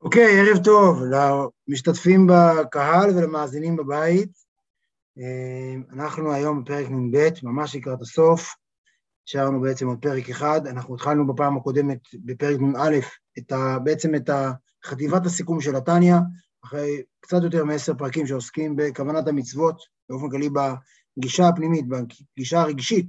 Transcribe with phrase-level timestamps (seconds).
[0.00, 1.02] אוקיי, okay, ערב טוב
[1.68, 4.30] למשתתפים בקהל ולמאזינים בבית.
[5.18, 8.54] אה, אנחנו היום בפרק נ"ב, ממש לקראת הסוף.
[9.28, 10.66] השארנו בעצם עוד פרק אחד.
[10.66, 12.98] אנחנו התחלנו בפעם הקודמת, בפרק נ"א,
[13.38, 14.30] את ה, בעצם את
[14.84, 16.16] חטיבת הסיכום של התניא,
[16.64, 19.76] אחרי קצת יותר מעשר פרקים שעוסקים בכוונת המצוות,
[20.08, 20.48] באופן כללי
[21.18, 21.84] בגישה הפנימית,
[22.36, 23.08] בגישה הרגשית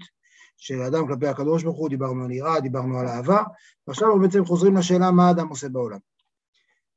[0.58, 3.44] של האדם כלפי הקדוש ברוך הוא, דיברנו על יראה, דיברנו על אהבה,
[3.88, 6.00] ועכשיו אנחנו בעצם חוזרים לשאלה מה האדם עושה בעולם.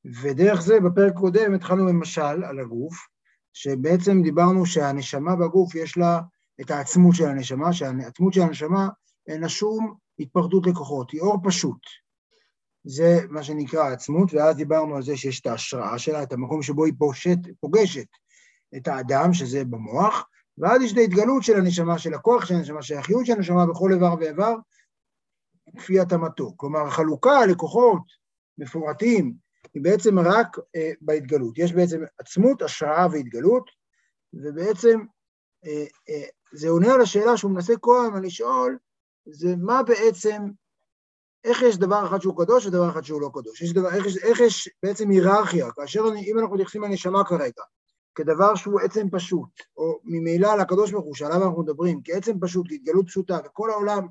[0.04, 2.94] ודרך זה בפרק קודם התחלנו במשל על הגוף,
[3.52, 6.20] שבעצם דיברנו שהנשמה בגוף יש לה
[6.60, 8.88] את העצמות של הנשמה, שהעצמות של הנשמה
[9.28, 11.78] אין לה שום התפרדות לכוחות, היא אור פשוט.
[12.84, 16.84] זה מה שנקרא העצמות, ואז דיברנו על זה שיש את ההשראה שלה, את המקום שבו
[16.84, 18.06] היא פושט, פוגשת
[18.76, 22.98] את האדם, שזה במוח, ואז יש את ההתגלות של הנשמה, של הכוח של הנשמה, של
[22.98, 24.54] החיות של הנשמה בכל איבר ואיבר,
[25.78, 26.52] כפי התאמתו.
[26.56, 28.02] כלומר, החלוקה לכוחות
[28.58, 29.34] מפורטים
[29.74, 31.58] היא בעצם רק אה, בהתגלות.
[31.58, 33.70] יש בעצם עצמות, השראה והתגלות,
[34.34, 35.00] ובעצם
[35.66, 38.78] אה, אה, זה עונה על השאלה שהוא מנסה כל הזמן לשאול,
[39.26, 40.42] זה מה בעצם,
[41.44, 43.62] איך יש דבר אחד שהוא קדוש ודבר אחד שהוא לא קדוש.
[43.62, 47.62] יש דבר, איך, יש, איך יש בעצם היררכיה, כאשר אם אנחנו מתייחסים לנשמה כרגע,
[48.14, 53.06] כדבר שהוא עצם פשוט, או ממילא לקדוש ברוך הוא, שעליו אנחנו מדברים, כעצם פשוט, כהתגלות
[53.06, 54.06] פשוטה, וכל העולם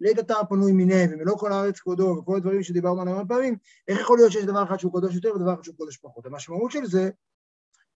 [0.00, 3.56] לית אתר פנוי מיניה, ומלוא כל הארץ כבודו, וכל הדברים שדיברנו עליהם הרבה פעמים,
[3.88, 6.26] איך יכול להיות שיש דבר אחד שהוא קדוש יותר ודבר אחד שהוא קדוש פחות?
[6.26, 7.10] המשמעות של זה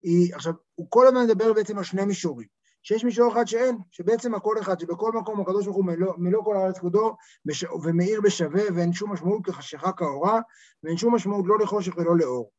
[0.03, 2.61] היא, עכשיו, הוא כל הזמן מדבר בעצם על שני מישורים.
[2.83, 6.57] שיש מישור אחד שאין, שבעצם הכל אחד, שבכל מקום הקדוש ברוך הוא מלוא, מלוא כל
[6.57, 7.17] הארץ כבודו
[7.83, 10.41] ומאיר בשווה, ואין שום משמעות כחשיכה כאורה,
[10.83, 12.51] ואין שום משמעות לא לחושך ולא לאור.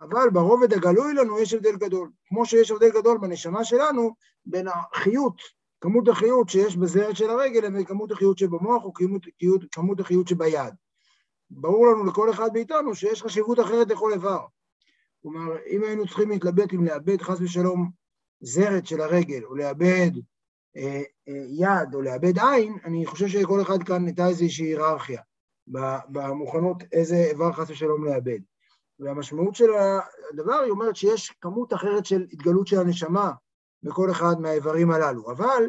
[0.00, 2.10] אבל ברובד הגלוי לנו יש הבדל גדול.
[2.28, 4.14] כמו שיש הבדל גדול בנשמה שלנו
[4.46, 5.40] בין החיות
[5.80, 9.22] כמות החיות שיש בזרת של הרגל לבין כמות החיות שבמוח או כמות,
[9.72, 10.74] כמות החיות שביד.
[11.50, 14.40] ברור לנו לכל אחד מאיתנו שיש חשיבות אחרת לכל איבר.
[15.22, 17.90] כלומר, אם היינו צריכים להתלבט אם לאבד חס ושלום
[18.40, 20.10] זרת של הרגל, או לאבד
[20.76, 25.20] אה, אה, יד, או לאבד עין, אני חושב שלכל אחד כאן הייתה איזושהי היררכיה
[26.08, 28.38] במוכנות איזה איבר חס ושלום לאבד.
[28.98, 29.70] והמשמעות של
[30.32, 33.32] הדבר היא אומרת שיש כמות אחרת של התגלות של הנשמה
[33.82, 35.30] בכל אחד מהאיברים הללו.
[35.30, 35.68] אבל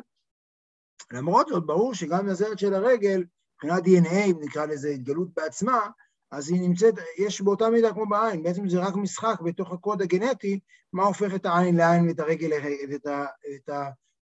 [1.11, 3.23] למרות זאת, ברור שגם הזרת של הרגל,
[3.55, 5.89] מבחינת DNA, אם נקרא לזה התגלות בעצמה,
[6.31, 10.59] אז היא נמצאת, יש באותה מידה כמו בעין, בעצם זה רק משחק בתוך הקוד הגנטי,
[10.94, 12.49] מה הופך את העין לעין ואת הרגל,
[12.89, 13.07] ואת
[13.55, 13.69] את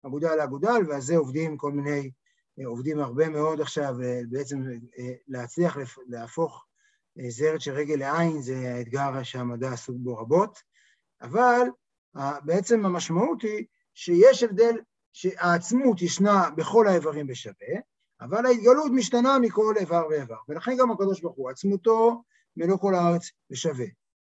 [0.04, 2.10] האגודל לאגודל, ועל זה עובדים כל מיני,
[2.64, 3.94] עובדים הרבה מאוד עכשיו,
[4.28, 4.62] בעצם
[5.28, 5.76] להצליח
[6.08, 6.66] להפוך
[7.28, 10.58] זרת של רגל לעין, זה האתגר שהמדע עסוק בו רבות,
[11.22, 11.66] אבל
[12.44, 13.66] בעצם המשמעות היא
[14.00, 14.76] שיש הבדל,
[15.12, 17.74] שהעצמות ישנה בכל האיברים בשווה,
[18.20, 22.22] אבל ההתגלות משתנה מכל איבר ואיבר, ולכן גם הקדוש ברוך הוא, עצמותו
[22.56, 23.86] מלוא כל הארץ בשווה.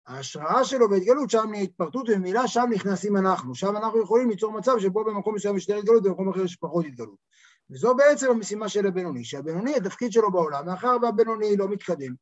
[0.07, 3.55] ההשראה שלו בהתגלות, שם נהיה התפרטות, וממילא שם נכנסים אנחנו.
[3.55, 6.85] שם אנחנו יכולים ליצור מצב שבו במקום מסוים יש יותר התגלות ובמקום אחר יש פחות
[6.85, 7.17] התגלות.
[7.71, 12.15] וזו בעצם המשימה של הבינוני, שהבינוני, התפקיד שלו בעולם, מאחר והבינוני לא מתקדם,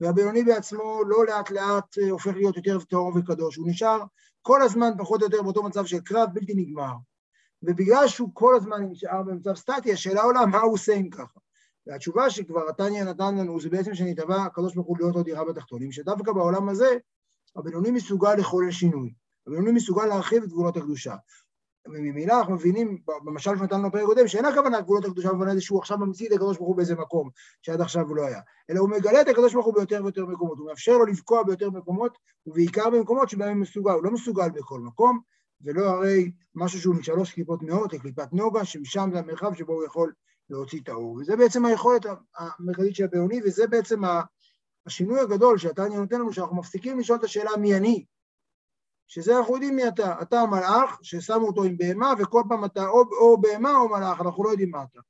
[0.00, 4.02] והבינוני בעצמו לא לאט לאט הופך להיות יותר טהור וקדוש, הוא נשאר
[4.42, 6.92] כל הזמן פחות או יותר באותו מצב של קרב בלתי נגמר.
[7.62, 11.38] ובגלל שהוא כל הזמן נשאר במצב סטטי, השאלה עולה מה הוא עושה אם ככה.
[11.86, 15.92] והתשובה שכבר התניא נתן לנו זה בעצם שנתבע הקדוש ברוך הוא להיות עוד דירה בתחתונים,
[15.92, 16.96] שדווקא בעולם הזה
[17.56, 19.14] הבינוני מסוגל לחולל שינוי,
[19.46, 21.14] הבינוני מסוגל להרחיב את גבולות הקדושה.
[21.86, 25.98] וממילא אנחנו מבינים, במשל שנתנו בפרק קודם, שאין הכוונה גבולות הקדושה במובן הזה שהוא עכשיו
[25.98, 27.30] ממציא את הקדוש ברוך הוא באיזה מקום,
[27.62, 30.58] שעד עכשיו הוא לא היה, אלא הוא מגלה את הקדוש ברוך הוא ביותר ויותר מקומות,
[30.58, 34.80] הוא מאפשר לו לבקוע ביותר מקומות, ובעיקר במקומות שבהם הוא מסוגל, הוא לא מסוגל בכל
[34.80, 35.20] מקום,
[35.64, 40.12] ולא הרי משהו שהוא משלוש קליפות נאות לקליפת נוגה, שמשם זה המרחב שבו הוא יכול
[40.50, 41.14] להוציא את האור.
[41.14, 42.06] וזה בעצם היכולת
[42.36, 44.00] המרכזית של הבינוני, וזה בעצם
[44.86, 48.04] השינוי הגדול שהתניא נותן לנו, שאנחנו מפסיקים לשאול את השאלה מי אני,
[49.12, 50.22] שזה אנחנו יודעים מי אתה.
[50.22, 54.44] אתה המלאך ששמו אותו עם בהמה, וכל פעם אתה או, או בהמה או מלאך, אנחנו
[54.44, 55.00] לא יודעים מה אתה.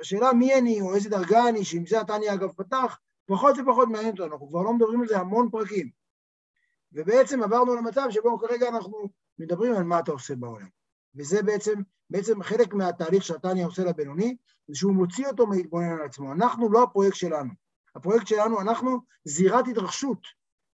[0.00, 4.10] השאלה מי אני או איזה דרגה אני, שעם זה התניא אגב פתח, פחות ופחות מעניין
[4.10, 5.90] אותנו, אנחנו כבר לא מדברים על זה המון פרקים.
[6.92, 9.08] ובעצם עברנו למצב שבו כרגע אנחנו
[9.38, 10.68] מדברים על מה אתה עושה בעולם.
[11.14, 11.80] וזה בעצם,
[12.10, 14.36] בעצם חלק מהתהליך שהתניא עושה לבינוני,
[14.68, 16.32] זה שהוא מוציא אותו מהתבונן על עצמו.
[16.32, 17.50] אנחנו לא הפרויקט שלנו.
[17.96, 20.20] הפרויקט שלנו, אנחנו זירת התרחשות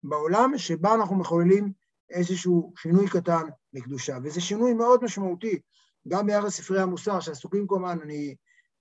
[0.03, 1.80] בעולם שבה אנחנו מחוללים
[2.11, 3.43] איזשהו שינוי קטן
[3.73, 5.61] לקדושה, וזה שינוי מאוד משמעותי,
[6.09, 8.35] גם ביחס ספרי המוסר שעסוקים כמובן, אני,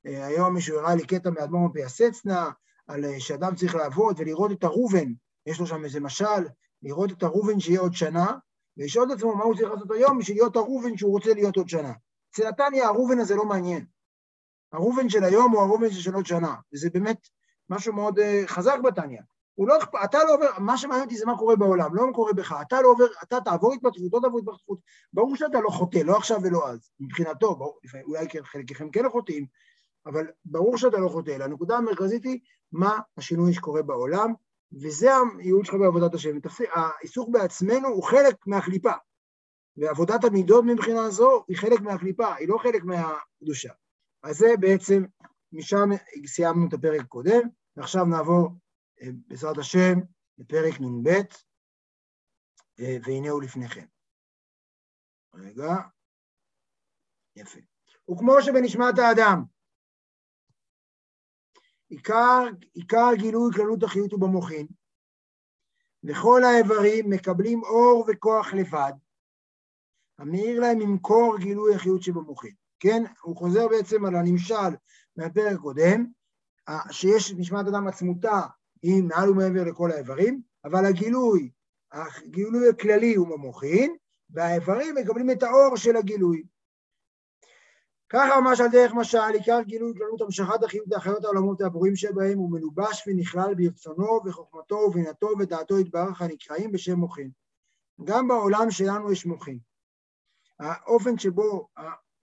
[0.06, 2.50] אה, היום מישהו הראה לי קטע מאדמו"ר מפייסצנה,
[2.88, 5.14] על אה, שאדם צריך לעבוד ולראות את הראובן,
[5.46, 6.48] יש לו שם איזה משל,
[6.84, 8.28] לראות את הראובן שיהיה עוד שנה,
[8.78, 11.70] ולשאול את עצמו מה הוא צריך לעשות היום בשביל להיות הראובן שהוא רוצה להיות עוד
[11.70, 11.94] שנה.
[12.32, 13.86] אצל נתניה הראובן הזה לא מעניין.
[14.74, 17.18] הראובן של היום הוא הראובן של עוד שנה, וזה באמת
[17.70, 19.22] משהו מאוד uh, חזק בתניא.
[19.60, 22.34] הוא לא, אתה לא עובר, מה שמעניין אותי זה מה קורה בעולם, לא מה קורה
[22.34, 24.80] בך, אתה לא עובר, אתה תעבור התפתחות, לא תעבור התפתחות,
[25.14, 29.46] ברור שאתה לא חוטא, לא עכשיו ולא אז, מבחינתו, ברור, אולי חלקכם כן חוטאים,
[30.06, 32.40] אבל ברור שאתה לא חוטא, הנקודה המרכזית היא
[32.72, 34.34] מה השינוי שקורה בעולם,
[34.82, 35.10] וזה
[35.40, 36.38] הייעוד שלך בעבודת השם.
[36.74, 38.94] העיסוק בעצמנו הוא חלק מהקליפה,
[39.78, 43.70] ועבודת המידות מבחינה זו היא חלק מהקליפה, היא לא חלק מהקדושה.
[44.24, 45.04] אז זה בעצם,
[45.54, 45.90] משם
[46.26, 47.42] סיימנו את הפרק הקודם,
[47.78, 48.50] ועכשיו נעבור
[49.28, 50.00] בעזרת השם
[50.38, 51.10] לפרק נ"ב,
[52.80, 53.86] והנה הוא לפניכם.
[55.34, 55.74] רגע,
[57.36, 57.60] יפה.
[58.12, 59.44] וכמו שבנשמת האדם,
[61.90, 62.44] עיקר,
[62.74, 64.68] עיקר גילוי כללות החיות הוא במוחין,
[66.04, 68.92] וכל האיברים מקבלים אור וכוח לבד,
[70.18, 72.56] המאיר להם ממקור גילוי החיות שבמוחין.
[72.80, 74.76] כן, הוא חוזר בעצם על הנמשל
[75.16, 76.06] מהפרק הקודם,
[76.92, 78.40] שיש נשמת אדם עצמותה
[78.82, 81.52] היא מעל ומעבר לכל האיברים, אבל הגילוי,
[81.92, 83.96] הגילוי הכללי הוא במוחין,
[84.30, 86.44] והאיברים מקבלים את האור של הגילוי.
[88.10, 92.52] ככה ממש על דרך משל, עיקר גילוי כללות המשכת החיות להחיות העולמות והבורים שבהם הוא
[92.52, 97.32] מלובש ונכלל ברצונו וחוכמתו ובינתו ודעתו יתברך הנקראים בשם מוחין.
[98.04, 99.60] גם בעולם שלנו יש מוחין.
[100.60, 101.68] האופן שבו,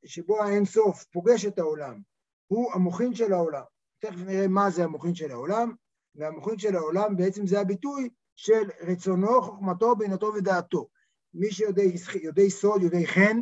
[0.05, 2.00] שבו האין סוף פוגש את העולם
[2.47, 3.62] הוא המוחין של העולם.
[3.99, 5.75] תכף נראה מה זה המוחין של העולם,
[6.16, 10.88] והמוחין של העולם בעצם זה הביטוי של רצונו, חוכמתו, בינתו ודעתו.
[11.34, 13.40] מי שיודעי סוד, יודעי חן,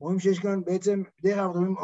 [0.00, 1.74] רואים שיש כאן בעצם, בדרך כלל מדברים,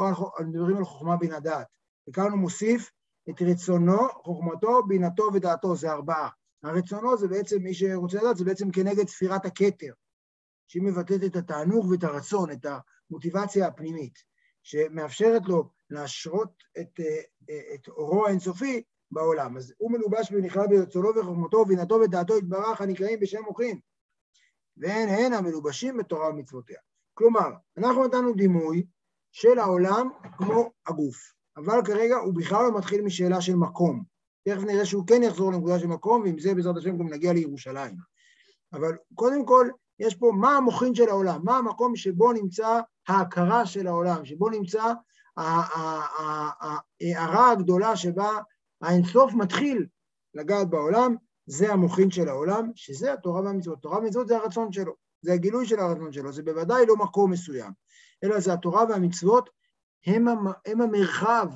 [0.49, 1.67] מדברים על חוכמה בין הדעת.
[2.09, 2.91] וכאן הוא מוסיף
[3.31, 6.29] את רצונו, חוכמתו, בינתו ודעתו, זה ארבעה.
[6.63, 9.93] הרצונו זה בעצם, מי שרוצה לדעת, זה בעצם כנגד ספירת הכתר,
[10.69, 12.67] שהיא מבטאת את התענוג ואת הרצון, את
[13.11, 14.19] המוטיבציה הפנימית,
[14.63, 17.01] שמאפשרת לו להשרות את,
[17.75, 19.57] את אורו האינסופי בעולם.
[19.57, 23.79] אז הוא מלובש ונכלל ברצונו וחוכמתו ובינתו ודעתו יתברך הנקראים בשם מוחין.
[24.77, 26.79] והן הן המלובשים בתורה ומצוותיה.
[27.15, 28.87] כלומר, אנחנו נתנו דימוי
[29.33, 30.09] של העולם
[30.39, 34.03] כמו הגוף, אבל כרגע הוא בכלל לא מתחיל משאלה של מקום.
[34.49, 37.97] תכף נראה שהוא כן יחזור לנקודה של מקום, ועם זה בעזרת השם גם נגיע לירושלים.
[38.73, 39.69] אבל קודם כל,
[39.99, 44.93] יש פה מה המוחין של העולם, מה המקום שבו נמצא ההכרה של העולם, שבו נמצא
[45.37, 48.31] ההערה הגדולה שבה
[48.83, 49.87] האינסוף מתחיל
[50.35, 51.15] לגעת בעולם,
[51.47, 53.83] זה המוחין של העולם, שזה התורה והמצוות.
[53.83, 54.95] תורה והמצוות זה הרצון שלו.
[55.23, 57.73] זה הגילוי של הרצון שלו, זה בוודאי לא מקום מסוים,
[58.25, 59.51] אלא זה התורה והמצוות
[60.07, 60.29] הם,
[60.67, 61.49] הם המרחב,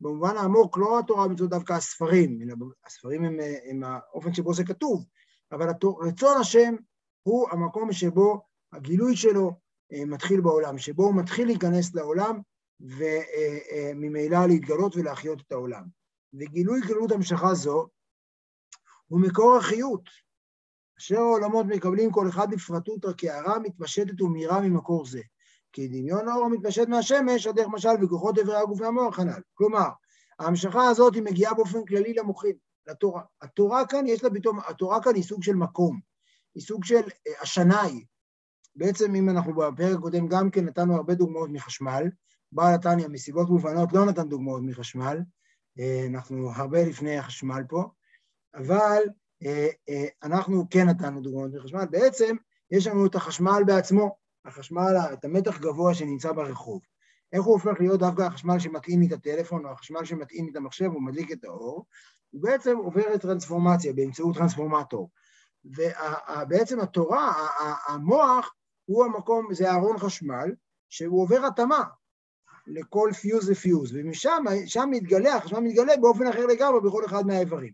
[0.00, 2.38] במובן העמוק, לא התורה והמצוות דווקא הספרים,
[2.86, 3.38] הספרים הם,
[3.70, 5.04] הם האופן שבו זה כתוב,
[5.52, 5.68] אבל
[6.00, 6.74] רצון השם
[7.22, 8.40] הוא המקום שבו
[8.72, 9.52] הגילוי שלו
[9.92, 12.40] אה, מתחיל בעולם, שבו הוא מתחיל להיכנס לעולם
[12.80, 15.99] וממילא להתגלות ולהחיות את העולם.
[16.34, 17.88] וגילוי גלות המשכה זו
[19.06, 20.08] הוא מקור החיות,
[20.98, 25.20] אשר העולמות מקבלים כל אחד בפרטותא כהערה מתפשטת ומהירה ממקור זה.
[25.72, 29.40] כי דמיון האור המתפשט מהשמש, הדרך משל וכוחות איברי הגוף והמוח הנ"ל.
[29.54, 29.88] כלומר,
[30.38, 32.56] ההמשכה הזאת היא מגיעה באופן כללי למוחים,
[32.86, 33.22] לתורה.
[33.42, 36.00] התורה כאן, יש לה פתאום, התורה כאן היא סוג של מקום,
[36.54, 38.04] היא סוג של אה, השנאי.
[38.76, 42.04] בעצם אם אנחנו בפרק הקודם גם כן נתנו הרבה דוגמאות מחשמל,
[42.52, 45.18] בעל התניא מסיבות מובנות לא נתן דוגמאות מחשמל,
[46.08, 47.84] אנחנו הרבה לפני החשמל פה,
[48.54, 49.02] אבל
[49.46, 52.36] אה, אה, אנחנו כן נתנו דוגמאות מחשמל, בעצם
[52.70, 56.80] יש לנו את החשמל בעצמו, החשמל, את המתח גבוה שנמצא ברחוב.
[57.32, 61.02] איך הוא הופך להיות דווקא החשמל שמתאים את הטלפון, או החשמל שמתאים את המחשב, הוא
[61.02, 61.86] מדליק את האור,
[62.30, 65.10] הוא בעצם עובר טרנספורמציה באמצעות טרנספורמטור.
[65.64, 67.32] ובעצם התורה,
[67.86, 68.54] המוח,
[68.84, 70.54] הוא המקום, זה ארון חשמל,
[70.88, 71.84] שהוא עובר התאמה
[72.74, 77.72] לכל פיוז ופיוז, ומשם, שם מתגלה, החשמל מתגלה באופן אחר לגמרי בכל אחד מהאיברים.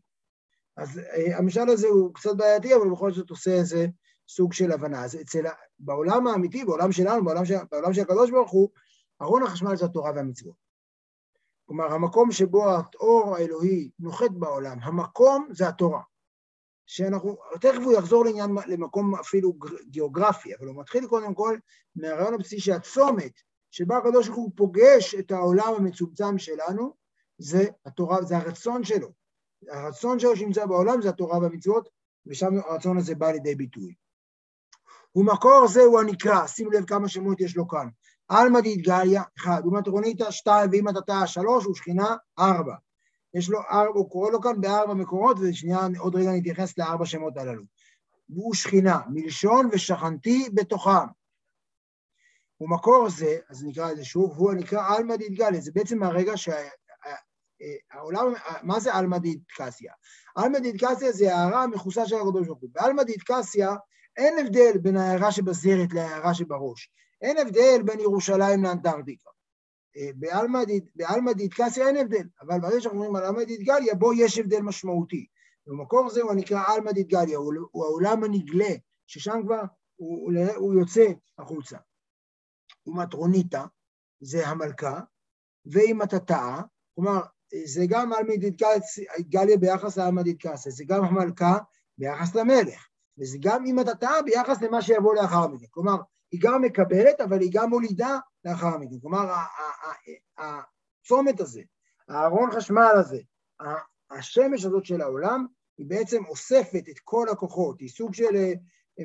[0.76, 3.86] אז אה, המשל הזה הוא קצת בעייתי, אבל בכל זאת עושה איזה
[4.28, 5.04] סוג של הבנה.
[5.04, 5.44] אז אצל,
[5.78, 8.68] בעולם האמיתי, בעולם שלנו, בעולם של, בעולם של הקדוש ברוך הוא,
[9.22, 10.66] ארון החשמל זה התורה והמצוות.
[11.66, 16.02] כלומר, המקום שבו האור האלוהי נוחת בעולם, המקום זה התורה.
[16.86, 19.52] שאנחנו, תכף הוא יחזור לעניין, למקום אפילו
[19.86, 21.58] גיאוגרפי, אבל הוא מתחיל קודם כל
[21.96, 23.32] מהרעיון הבסיסי שהצומת
[23.76, 26.94] שבה הקדוש ברוך הוא פוגש את העולם המצומצם שלנו,
[27.38, 29.08] זה התורה, זה הרצון שלו.
[29.70, 31.88] הרצון שלו שנמצא בעולם זה התורה והמצוות,
[32.26, 33.94] ושם הרצון הזה בא לידי ביטוי.
[35.14, 37.88] ומקור זה הוא הנקרא, שימו לב כמה שמות יש לו כאן.
[38.28, 42.74] עלמא דאיתגליה, אחד, ומטרוניתא, שתיים, ואם אתה שלוש, ושכינה, ארבע.
[43.34, 47.36] יש לו ארבע, הוא קורא לו כאן בארבע מקורות, ושנייה, עוד רגע נתייחס לארבע שמות
[47.36, 47.62] הללו.
[48.30, 51.06] והוא שכינה, מלשון ושכנתי בתוכם.
[52.60, 56.68] ומקור זה, אז נקרא לזה שוב, הוא הנקרא עלמא דאיתגליה, זה בעצם הרגע שה...
[57.92, 58.32] העולם,
[58.62, 59.92] מה זה עלמא דידקסיה?
[60.36, 62.70] עלמא דידקסיה זה הערה המכוסה של הקדוש ברוך הוא.
[62.72, 63.74] בעלמא דידקסיה
[64.16, 66.90] אין הבדל בין ההערה שבזרת להערה שבראש.
[67.22, 69.30] אין הבדל בין ירושלים לאנטארקטיקה.
[70.94, 75.26] בעלמא דידקסיה אין הבדל, אבל ברגע שאנחנו אומרים על עלמא דידגליה, בו יש הבדל משמעותי.
[75.66, 78.74] במקור זה הוא נקרא עלמא דידגליה, הוא העולם הנגלה,
[79.06, 79.62] ששם כבר
[79.96, 81.06] הוא, הוא יוצא
[81.38, 81.76] החוצה.
[82.86, 83.64] ומטרוניתא
[84.20, 85.00] זה המלכה,
[85.66, 86.62] ואם אתה טעה,
[86.94, 87.20] כלומר,
[87.64, 91.58] זה גם עלמא דידגליה ביחס לעלמא דידקסיה, זה גם המלכה
[91.98, 92.88] ביחס למלך,
[93.18, 95.66] וזה גם אם אתה טעה ביחס למה שיבוא לאחר מכן.
[95.70, 95.96] כלומר,
[96.32, 99.00] היא גם מקבלת, אבל היא גם מולידה לאחר מכן.
[99.00, 99.34] כלומר,
[100.38, 101.62] הצומת הזה,
[102.08, 103.20] הארון חשמל הזה,
[104.10, 105.46] השמש הזאת של העולם,
[105.78, 108.52] היא בעצם אוספת את כל הכוחות, היא סוג של אה,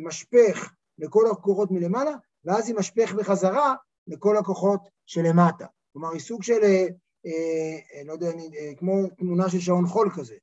[0.02, 2.12] משפך לכל הכוחות מלמעלה,
[2.46, 3.76] ואז היא משפך בחזרה
[4.08, 5.66] לכל הכוחות שלמטה.
[5.94, 6.88] כלומר, היא סוג של, אה,
[7.26, 10.36] אה, לא יודע, אה, כמו תמונה של שעון חול כזה,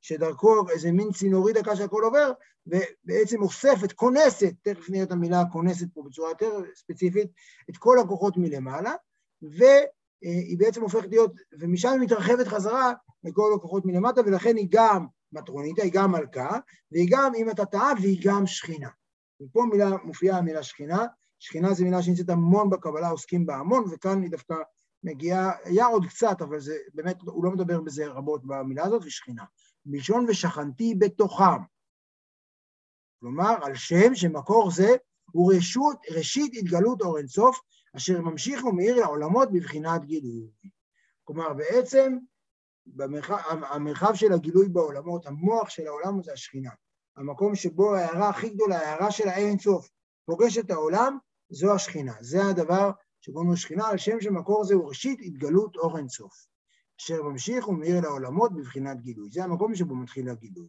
[0.00, 2.32] שדרכו איזה מין צינורי דקה שהכל עובר,
[2.66, 7.30] ובעצם אוספת, כונסת, תכף נראה את המילה כונסת פה בצורה יותר ספציפית,
[7.70, 8.92] את כל הכוחות מלמעלה,
[9.42, 12.92] והיא בעצם הופכת להיות, ומשם היא מתרחבת חזרה
[13.24, 16.58] לכל הכוחות מלמטה, ולכן היא גם מטרוניתא, היא גם מלכה,
[16.92, 18.88] והיא גם אם אתה טעה, והיא גם שכינה.
[19.40, 21.06] ופה מילה, מופיעה המילה שכינה,
[21.46, 24.54] שכינה זו מילה שנמצאת המון בקבלה, עוסקים בה המון, וכאן היא דווקא
[25.02, 29.44] מגיעה, היה עוד קצת, אבל זה באמת, הוא לא מדבר בזה רבות במילה הזאת, ושכינה.
[29.86, 31.62] מלשון ושכנתי בתוכם.
[33.20, 34.88] כלומר, על שם שמקור זה
[35.32, 37.60] הוא רשות, ראשית התגלות אור אינסוף,
[37.96, 40.50] אשר ממשיך ומאיר לעולמות בבחינת גילוי.
[41.24, 42.16] כלומר, בעצם
[42.86, 46.70] במרחב, המרחב של הגילוי בעולמות, המוח של העולם זה השכינה.
[47.16, 49.88] המקום שבו ההערה הכי גדולה, ההערה של האין אינסוף,
[50.26, 51.18] פוגש את העולם,
[51.50, 52.14] זו השכינה.
[52.20, 56.46] זה הדבר שקוראים לו שכינה, על שם שמקור זה הוא ראשית התגלות אור אינסוף.
[57.00, 59.30] אשר ממשיך ומאיר לעולמות בבחינת גילוי.
[59.30, 60.68] זה המקום שבו מתחיל הגילוי.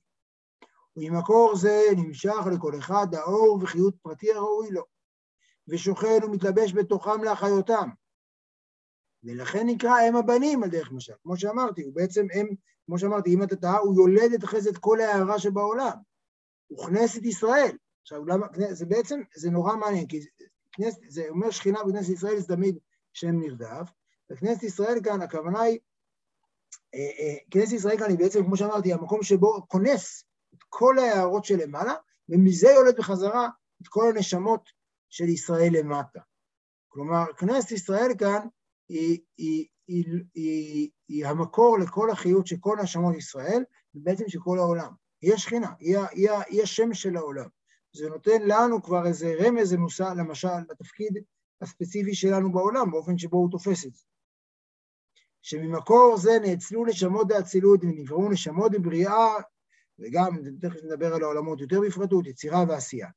[0.95, 4.83] וממקור זה נמשך לכל אחד האור וחיות פרטי הראוי לו,
[5.67, 7.89] ושוכן ומתלבש בתוכם להחיותם.
[9.23, 11.13] ולכן נקרא אם הבנים על דרך משל.
[11.23, 12.47] כמו שאמרתי, הוא בעצם אם,
[12.85, 15.97] כמו שאמרתי, אם אתה טעה, הוא יולד את אחרי זה את כל ההערה שבעולם.
[16.67, 17.77] הוא כנסת ישראל.
[18.01, 20.19] עכשיו, למה, זה בעצם, זה נורא מעניין, כי
[21.07, 22.77] זה אומר שכינה בכנסת ישראל זה תמיד
[23.13, 23.89] שם נרדף,
[24.31, 25.79] וכנסת ישראל כאן, הכוונה היא
[26.95, 31.45] אה, אה, כנסת ישראל כאן היא בעצם, כמו שאמרתי, המקום שבו כונס את כל ההערות
[31.45, 31.93] שלמעלה,
[32.29, 33.49] ומזה יולד בחזרה
[33.81, 34.69] את כל הנשמות
[35.09, 36.19] של ישראל למטה.
[36.87, 38.47] כלומר, כנסת ישראל כאן
[38.89, 43.63] היא, היא, היא, היא, היא המקור לכל החיות של כל נשמות ישראל,
[43.95, 44.91] ובעצם של כל העולם.
[45.21, 47.47] היא השכינה, היא, היא, היא השם של העולם.
[47.97, 51.23] זה נותן לנו כבר איזה רמז, מושג, למשל, לתפקיד
[51.61, 54.03] הספציפי שלנו בעולם, באופן שבו הוא תופס את זה.
[55.41, 59.35] שממקור זה נאצלו נשמות דאצילות ונבראו נשמות בבריאה,
[59.99, 63.07] וגם, תכף נדבר על העולמות יותר בפרטות, יצירה ועשייה.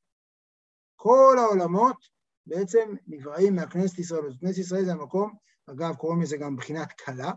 [0.95, 1.97] כל העולמות
[2.45, 4.37] בעצם נבראים מהכנסת ישראל.
[4.41, 5.33] כנסת ישראל זה המקום,
[5.67, 7.31] אגב, קוראים לזה גם בחינת כלה,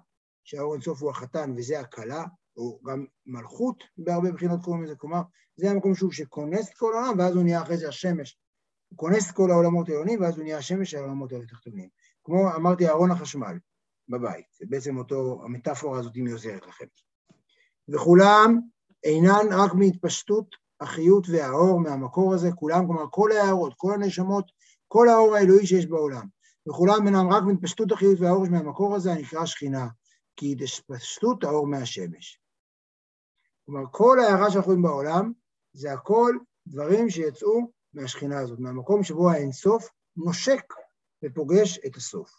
[0.44, 2.24] שהאור אינסוף הוא החתן וזה הכלה,
[2.56, 5.22] או גם מלכות בהרבה בחינות קוראים לזה, כלומר,
[5.56, 8.38] זה המקום שהוא שכונס את כל העולם, ואז הוא נהיה אחרי זה השמש.
[8.88, 11.88] הוא כונס את כל העולמות העליונים, ואז הוא נהיה השמש של העולמות התחתונים.
[12.24, 13.58] כמו אמרתי, ארון החשמל.
[14.08, 14.44] בבית.
[14.58, 16.84] זה בעצם אותו, המטאפורה הזאת היא עוזרת לכם.
[17.88, 18.58] וכולם
[19.04, 24.52] אינן רק מהתפשטות החיות והאור מהמקור הזה, כולם, כלומר כל ההערות, כל הנשמות,
[24.88, 26.26] כל האור האלוהי שיש בעולם.
[26.68, 29.86] וכולם אינם רק מהתפשטות החיות והאור מהמקור הזה, הנקרא שכינה,
[30.36, 32.40] כי התפשטות האור מהשמש.
[33.66, 35.32] כלומר, כל ההערה שאנחנו רואים בעולם,
[35.72, 40.74] זה הכל דברים שיצאו מהשכינה הזאת, מהמקום שבו האינסוף נושק
[41.24, 42.30] ופוגש את הסוף.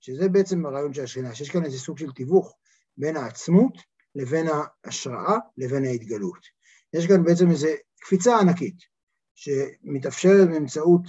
[0.00, 2.56] שזה בעצם הרעיון של השכינה, שיש כאן איזה סוג של תיווך
[2.96, 3.72] בין העצמות
[4.14, 4.46] לבין
[4.84, 6.46] ההשראה לבין ההתגלות.
[6.92, 7.68] יש כאן בעצם איזו
[8.00, 8.76] קפיצה ענקית
[9.34, 11.02] שמתאפשרת באמצעות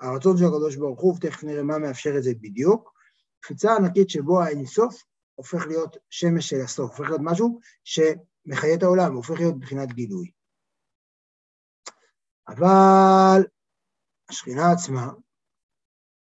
[0.00, 2.92] הרצון של הקדוש ברוך הוא, ותכף נראה מה מאפשר את זה בדיוק,
[3.40, 5.02] קפיצה ענקית שבו האינסוף
[5.34, 7.60] הופך להיות שמש של הסוף, הופך להיות משהו
[8.46, 10.30] שמחיה את העולם, הופך להיות מבחינת גילוי.
[12.48, 13.42] אבל
[14.28, 15.12] השכינה עצמה,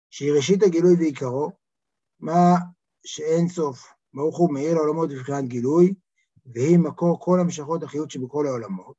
[0.10, 1.52] שהיא ראשית הגילוי ועיקרו,
[2.20, 2.56] מה
[3.06, 5.94] שאין סוף, ברוך הוא מאיר לעולמות בבחינת גילוי,
[6.46, 8.98] והיא מקור כל המשכות החיות שבכל העולמות,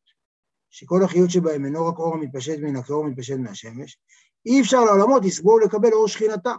[0.71, 3.99] שכל החיות שבהם אינו רק אור המתפשט מן הכאור המתפשט מהשמש,
[4.47, 6.55] אי אפשר לעולמות לסבול ולקבל אור שכינתה,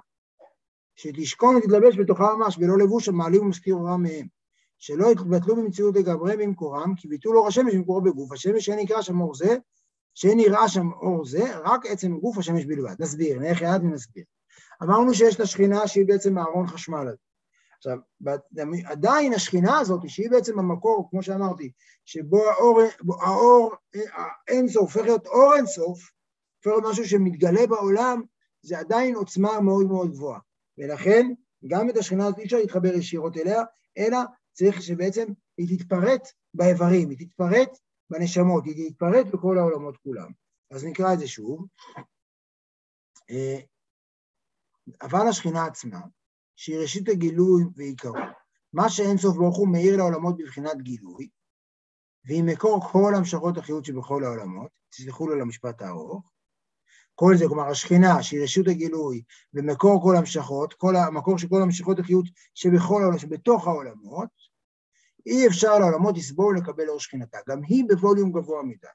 [0.96, 4.39] שתשכון ותתלבש בתוכה ממש, ולא לבוש המעלים ומזכיר אורם מהם,
[4.80, 9.22] שלא יתבטלו במציאות לגמרי במקורם, כי ביטול אור השמש במקורו בגוף השמש, שאין נקרא שם
[9.22, 9.58] אור זה,
[10.16, 12.96] שאין נראה שם אור זה, רק עצם גוף השמש בלבד.
[13.00, 14.24] נסביר, נלך יד ונסביר.
[14.84, 17.18] אמרנו שיש את השכינה שהיא בעצם הארון חשמל הזה.
[17.78, 17.98] עכשיו,
[18.86, 21.72] עדיין השכינה הזאת, שהיא בעצם המקור, כמו שאמרתי,
[22.06, 22.82] שבו האור,
[23.22, 23.74] האור
[24.48, 26.00] האינסוף הופך להיות אור אינסוף,
[26.58, 28.22] הופך להיות משהו שמתגלה בעולם,
[28.62, 30.40] זה עדיין עוצמה מאוד מאוד גבוהה.
[30.78, 31.34] ולכן,
[31.68, 33.64] גם את השכינה הזאת אי אפשר להתחבר ישירות אליה,
[33.98, 34.18] אלא
[34.60, 35.26] צריך שבעצם
[35.58, 40.32] היא תתפרט באיברים, היא תתפרט בנשמות, היא תתפרט בכל העולמות כולם.
[40.72, 41.68] אז נקרא את זה שוב.
[43.30, 43.60] אה,
[45.02, 46.00] אבל השכינה עצמה,
[46.56, 48.14] שהיא ראשית הגילוי ועיקרו,
[48.74, 51.30] מה שאין סוף ברוך הוא מאיר לעולמות בבחינת גילוי,
[52.26, 56.32] והיא מקור כל המשכות החיות שבכל העולמות, תסלחו לו למשפט הארוך,
[57.16, 59.24] כל זה, כלומר השכינה שהיא רשות הגילוי
[59.54, 62.26] ומקור כל המשכות, כל המקור של כל המשכות החיות
[62.56, 64.49] שבכל העולמות, שבתוך העולמות,
[65.30, 67.38] אי אפשר לעולמות לסבול ולקבל אור שכינתה.
[67.50, 68.88] גם היא בווליום גבוה מדי.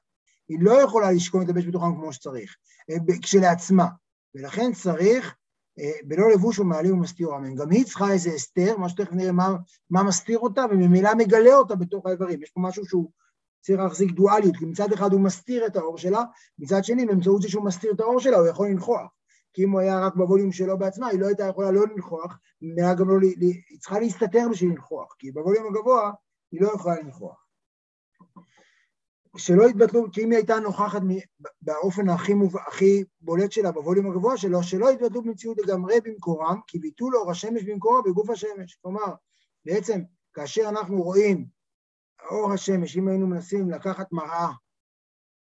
[0.49, 2.55] היא לא יכולה לשכון ולהתלבש בתוכם כמו שצריך,
[2.89, 3.87] אה, כשלעצמה.
[4.35, 5.35] ולכן צריך,
[5.79, 7.55] אה, בלא לבוש ומעלים ומסתיר אמן.
[7.55, 9.55] גם היא צריכה איזה הסתר, מה שתכף נראה מה,
[9.89, 12.43] מה מסתיר אותה, וממילא מגלה אותה בתוך האיברים.
[12.43, 13.11] יש פה משהו שהוא
[13.61, 16.23] צריך להחזיק דואליות, כי מצד אחד הוא מסתיר את האור שלה,
[16.59, 19.11] מצד שני, באמצעות זה שהוא מסתיר את האור שלה, הוא יכול לנכוח.
[19.55, 22.39] כי אם הוא היה רק בווליום שלו בעצמה, היא לא הייתה יכולה לא לנכוח,
[22.99, 26.11] גם לא, היא צריכה להסתתר בשביל לנכוח, כי בווליום הגבוה
[26.51, 27.45] היא לא יכולה לנכוח.
[29.37, 31.01] שלא יתבטלו, כי אם היא הייתה נוכחת
[31.61, 32.57] באופן הכי, מוב...
[32.57, 37.63] הכי בולט שלה, בווליום הגבוה שלו, שלא יתבטלו במציאות לגמרי במקורם, כי ביטול אור השמש
[37.63, 38.75] במקורו בגוף השמש.
[38.81, 39.13] כלומר,
[39.65, 40.01] בעצם,
[40.33, 41.45] כאשר אנחנו רואים
[42.29, 44.49] אור השמש, אם היינו מנסים לקחת מראה,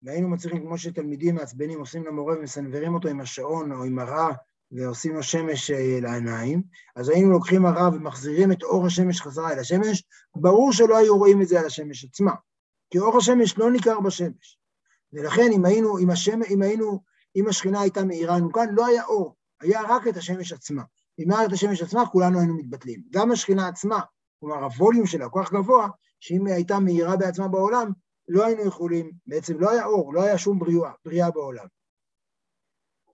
[0.02, 4.28] והיינו מצליחים, כמו שתלמידים מעצבנים עושים למורה ומסנוורים אותו עם השעון או עם מראה,
[4.72, 6.62] ועושים לו שמש אה, לעיניים,
[6.96, 10.04] אז היינו לוקחים מראה ומחזירים את אור השמש חזרה אל השמש,
[10.36, 12.32] ברור שלא היו רואים את זה על השמש עצמה,
[12.90, 14.58] כי אור השמש לא ניכר בשמש.
[15.12, 17.00] ולכן אם היינו, אם, השם, אם היינו,
[17.36, 20.82] אם השכינה הייתה מאירה לנו כאן, לא היה אור, היה רק את השמש עצמה.
[21.18, 23.02] אם היה את השמש עצמה, כולנו היינו מתבטלים.
[23.10, 24.00] גם השכינה עצמה,
[24.40, 25.88] כלומר הווליום שלה כל כך גבוה,
[26.20, 27.92] שאם היא הייתה מאירה בעצמה בעולם,
[28.28, 31.66] לא היינו יכולים, בעצם לא היה אור, לא היה שום בריאה, בריאה בעולם.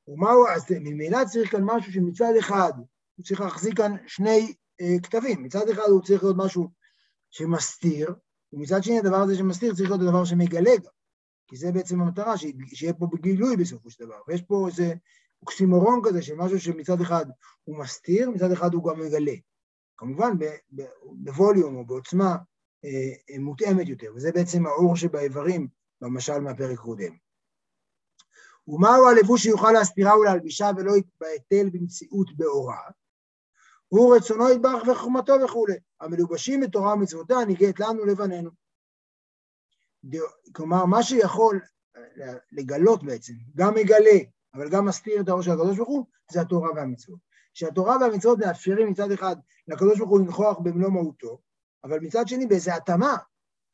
[0.08, 2.72] ומהו, אז ממילא צריך כאן משהו שמצד אחד
[3.16, 6.68] הוא צריך להחזיק כאן שני אה, כתבים, מצד אחד הוא צריך להיות משהו
[7.30, 8.14] שמסתיר,
[8.52, 10.90] ומצד שני הדבר הזה שמסתיר צריך להיות הדבר שמגלה גם,
[11.46, 12.34] כי זה בעצם המטרה,
[12.74, 14.94] שיהיה פה בגילוי בסופו של דבר, ויש פה איזה
[15.42, 17.26] אוקסימורון כזה של משהו שמצד אחד
[17.64, 19.34] הוא מסתיר, מצד אחד הוא גם מגלה.
[19.96, 20.32] כמובן
[21.02, 22.36] בווליום או בעוצמה
[23.38, 25.68] מותאמת יותר, וזה בעצם האור שבאיברים
[26.00, 27.16] במשל מהפרק קודם.
[28.68, 32.90] ומהו הלבוש שיוכל להסתירה ולהלבישה ולא יתבטל במציאות באורה?
[33.88, 35.76] הוא רצונו יתברך וחוכמתו וכולי.
[36.00, 38.50] המלובשים בתורה ומצוותיה ניגט לנו לבנינו.
[40.52, 41.60] כלומר, מה שיכול
[42.52, 44.18] לגלות בעצם, גם מגלה,
[44.54, 47.18] אבל גם מסתיר את האור של הקדוש ברוך הוא, זה התורה והמצוות.
[47.54, 49.36] שהתורה והמצוות מאפשרים מצד אחד
[49.68, 51.40] לקדוש ברוך הוא לנכוח במלוא מהותו,
[51.84, 53.16] אבל מצד שני באיזו התאמה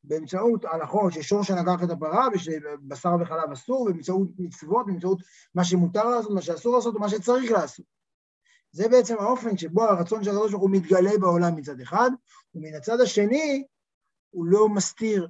[0.04, 5.18] באמצעות הלכות ששור שנגח את הפרה ושבשר וחלב אסור, באמצעות מצוות, באמצעות
[5.54, 7.86] מה שמותר לעשות, מה שאסור לעשות ומה שצריך לעשות.
[8.72, 12.10] זה בעצם האופן שבו הרצון של הקדוש ברוך הוא מתגלה בעולם מצד אחד,
[12.54, 13.64] ומן הצד השני
[14.30, 15.28] הוא לא מסתיר,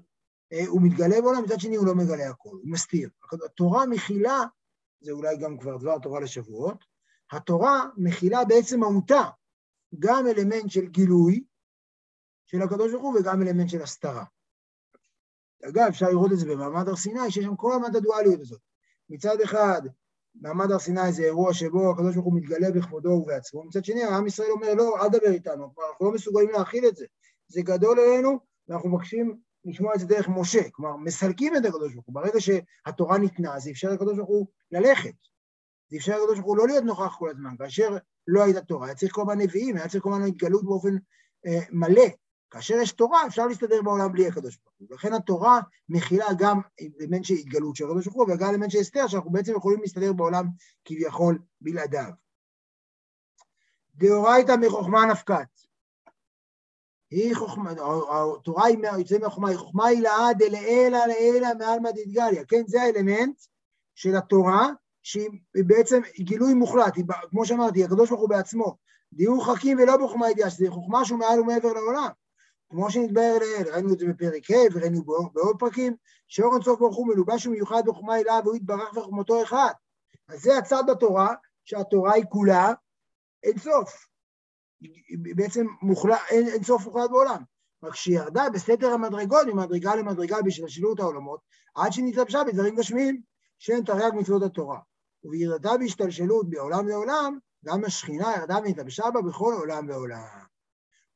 [0.52, 3.10] אה, הוא מתגלה בעולם, מצד שני הוא לא מגלה הכל, הוא מסתיר.
[3.44, 4.42] התורה מכילה,
[5.00, 6.84] זה אולי גם כבר דבר תורה לשבועות,
[7.32, 9.22] התורה מכילה בעצם מהותה
[9.98, 11.44] גם אלמנט של גילוי
[12.50, 14.24] של הקדוש ברוך הוא וגם אלמנט של הסתרה.
[15.64, 18.60] אגב, אפשר לראות את זה במעמד הר סיני, שיש שם כל המד הדואליות הזאת.
[19.10, 19.82] מצד אחד,
[20.34, 24.26] מעמד הר סיני זה אירוע שבו הקדוש ברוך הוא מתגלה בכבודו ובעצמו, מצד שני, העם
[24.26, 27.06] ישראל אומר, לא, אל תדבר איתנו, אנחנו לא מסוגלים להכיל את זה.
[27.48, 30.70] זה גדול עלינו, ואנחנו מבקשים לשמוע את זה דרך משה.
[30.70, 32.14] כלומר, מסלקים את הקדוש ברוך הוא.
[32.14, 35.14] ברגע שהתורה ניתנה, זה אפשר לקדוש ברוך הוא ללכת.
[35.90, 37.56] זה אפשר לקדוש ברוך הוא לא להיות נוכח כל הזמן.
[37.58, 40.96] כאשר לא הייתה תורה, היה צריך כל הזמן נביאים, היה צריך כל הזמן התגלות באופן
[41.46, 42.08] אה, מלא.
[42.50, 44.88] כאשר יש תורה, אפשר להסתדר בעולם בלי הקדוש ברוך הוא.
[44.90, 46.60] לכן התורה מכילה גם
[47.00, 50.12] אלמנט של התגלות של הקדוש ברוך הוא, וגם אלמנט של אסתר, שאנחנו בעצם יכולים להסתדר
[50.12, 50.46] בעולם
[50.84, 52.10] כביכול בלעדיו.
[53.94, 55.48] דאורייתא מחוכמה נפקת.
[57.10, 57.72] היא חוכמה,
[58.10, 62.62] התורה היא יוצאת מהחוכמה, היא חוכמה היא לעד אלעילא לעילא מעלמא דתגליא, כן?
[62.66, 63.40] זה האלמנט
[63.94, 64.68] של התורה,
[65.02, 65.30] שהיא
[65.66, 68.76] בעצם גילוי מוחלט, היא, כמו שאמרתי, הקדוש ברוך הוא בעצמו,
[69.12, 72.08] דיור חכים ולא בחוכמה ידיעה, שזה חוכמה שהוא מעל ומעבר לעולם.
[72.70, 75.96] כמו שנתבהר לעיל, ראינו את זה בפרק ה' וראינו בעוד פרקים,
[76.28, 79.72] שאור אינסוף ברוך הוא מלובש ומיוחד בחוכמה הילה והוא יתברך וחוכמתו אחד.
[80.28, 82.72] אז זה הצד בתורה, שהתורה היא כולה
[83.42, 84.06] אינסוף.
[85.36, 87.42] בעצם מוחלט, אין, אינסוף מוחלט בעולם.
[87.82, 91.40] רק שהיא ירדה בסתר המדרגות ממדרגה למדרגה בהשתלשלות העולמות,
[91.74, 93.20] עד שנתלבשה בדברים גשמיים,
[93.58, 94.78] שהן תרי"ג מצוות התורה.
[95.30, 100.48] וירדה בהשתלשלות בעולם לעולם, גם השכינה ירדה והתלבשה בה בכל עולם ועולם.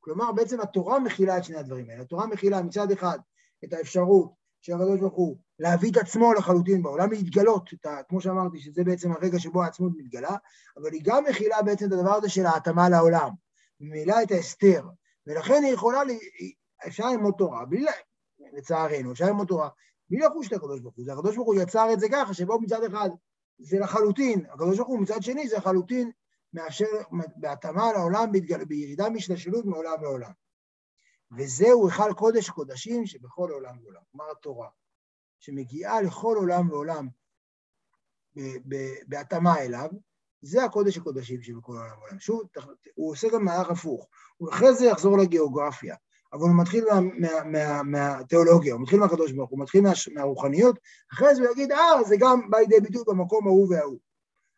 [0.05, 2.03] כלומר, בעצם התורה מכילה את שני הדברים האלה.
[2.03, 3.19] התורה מכילה מצד אחד
[3.65, 8.59] את האפשרות של הקדוש ברוך הוא להביא את עצמו לחלוטין בעולם, להתגלות, ה, כמו שאמרתי,
[8.59, 10.37] שזה בעצם הרגע שבו העצמות מתגלה,
[10.77, 13.31] אבל היא גם מכילה בעצם את הדבר הזה של ההתאמה לעולם,
[13.81, 14.87] ממילא את ההסתר,
[15.27, 16.01] ולכן היא יכולה,
[16.87, 17.87] אפשר ללמוד תורה, בלי,
[18.53, 19.69] לצערנו, אפשר ללמוד תורה,
[20.11, 22.85] בלי לחוש את הקדוש ברוך הוא, הקדוש ברוך הוא יצר את זה ככה, שבו מצד
[22.85, 23.11] אחד
[23.59, 26.11] זה לחלוטין, הקדוש ברוך הוא מצד שני זה לחלוטין
[26.53, 26.87] מאפשר
[27.37, 28.33] בהתאמה לעולם,
[28.69, 30.31] בירידה משלשלות מעולם לעולם.
[31.38, 34.69] וזהו היכל קודש קודשים שבכל עולם ועולם, כלומר התורה,
[35.41, 37.09] שמגיעה לכל עולם ועולם
[39.07, 39.91] בהתאמה אליו,
[40.43, 42.19] זה הקודש הקודשים שבכל עולם ועולם.
[42.19, 42.43] שוב,
[42.95, 45.97] הוא עושה גם מהלך הפוך, הוא אחרי זה יחזור לגיאוגרפיה,
[46.33, 46.85] אבל הוא מתחיל
[47.85, 49.85] מהתיאולוגיה, הוא מתחיל מהקדוש ברוך הוא, מתחיל
[50.15, 50.79] מהרוחניות,
[51.12, 53.99] אחרי זה הוא יגיד, אה, זה גם בא לידי ביטוי במקום ההוא וההוא.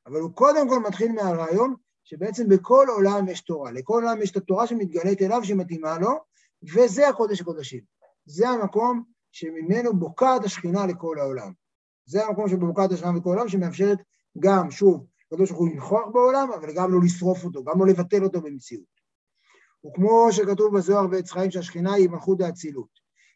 [0.07, 4.36] אבל הוא קודם כל מתחיל מהרעיון שבעצם בכל עולם יש תורה, לכל עולם יש את
[4.36, 6.10] התורה שמתגלית אליו, שמתאימה לו,
[6.74, 7.80] וזה הקודש הקודשים.
[8.26, 11.52] זה המקום שממנו בוקעת השכינה לכל העולם.
[12.06, 13.98] זה המקום שבו בוקעת השכינה לכל העולם, שמאפשרת
[14.38, 18.24] גם, שוב, הקדוש ברוך הוא לנכוח בעולם, אבל גם לא לשרוף אותו, גם לא לבטל
[18.24, 18.94] אותו במציאות.
[19.86, 22.88] וכמו שכתוב בזוהר ועץ חיים שהשכינה היא מלכות האצילות,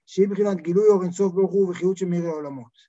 [0.06, 2.88] שהיא מבחינת גילוי אור אינסוף ברוך הוא וחיות של העולמות.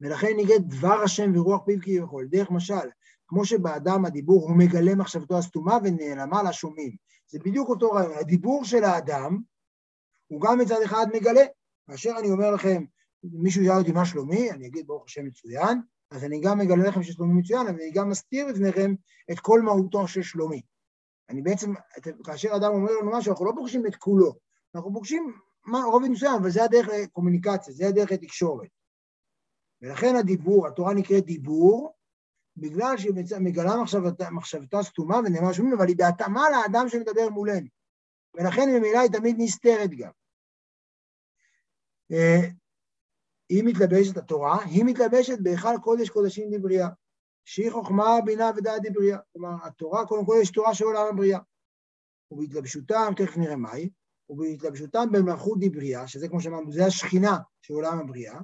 [0.00, 2.88] ולכן ניגד דבר השם ורוח פיו כי יכול, דרך משל,
[3.32, 6.96] כמו שבאדם הדיבור הוא מגלה מחשבתו הסתומה ונעלמה לשומעים.
[7.30, 9.38] זה בדיוק אותו רעיון, הדיבור של האדם
[10.26, 11.44] הוא גם מצד אחד מגלה.
[11.90, 12.84] כאשר אני אומר לכם,
[13.22, 17.02] מישהו ישאל אותי מה שלומי, אני אגיד ברוך השם מצוין, אז אני גם מגלה לכם
[17.02, 18.94] ששלומי מצוין, אבל אני גם מסתיר בפניכם
[19.32, 20.62] את כל מהותו של שלומי.
[21.28, 21.72] אני בעצם,
[22.24, 24.32] כאשר אדם אומר לנו משהו, אנחנו לא פוגשים את כולו,
[24.74, 25.32] אנחנו פוגשים
[25.66, 28.68] רובד מסוים, אבל זה הדרך לקומוניקציה, זה הדרך לתקשורת.
[29.82, 31.94] ולכן הדיבור, התורה נקראת דיבור,
[32.56, 37.66] בגלל שהיא מגלה מחשבתה, מחשבתה סתומה ונאמר שומעים, אבל היא בהתאמה לאדם שמדבר מולנו.
[38.34, 40.10] ולכן ממילא היא תמיד נסתרת גם.
[42.12, 42.48] אה,
[43.48, 46.88] היא מתלבשת, התורה, היא מתלבשת בהיכל קודש קודשים דברייה.
[47.44, 49.18] שהיא חוכמה, בינה ודעת דברייה.
[49.32, 51.38] כלומר, התורה, קודם כל יש תורה של עולם הבריאה.
[52.30, 53.90] ובהתלבשותם, תכף נראה מהי,
[54.28, 58.40] ובהתלבשותם במלכות דברייה, שזה כמו שאמרנו, זה השכינה של עולם הבריאה,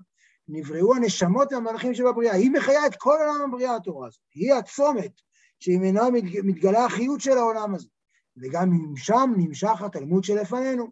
[0.49, 2.35] נבראו הנשמות והמלאכים שבבריאה.
[2.35, 4.21] היא מחיה את כל עולם הבריאה, התורה הזאת.
[4.35, 5.13] היא הצומת
[5.61, 6.03] שממנה
[6.45, 7.89] מתגלה החיות של העולם הזה.
[8.37, 10.87] וגם משם נמשך התלמוד שלפנינו.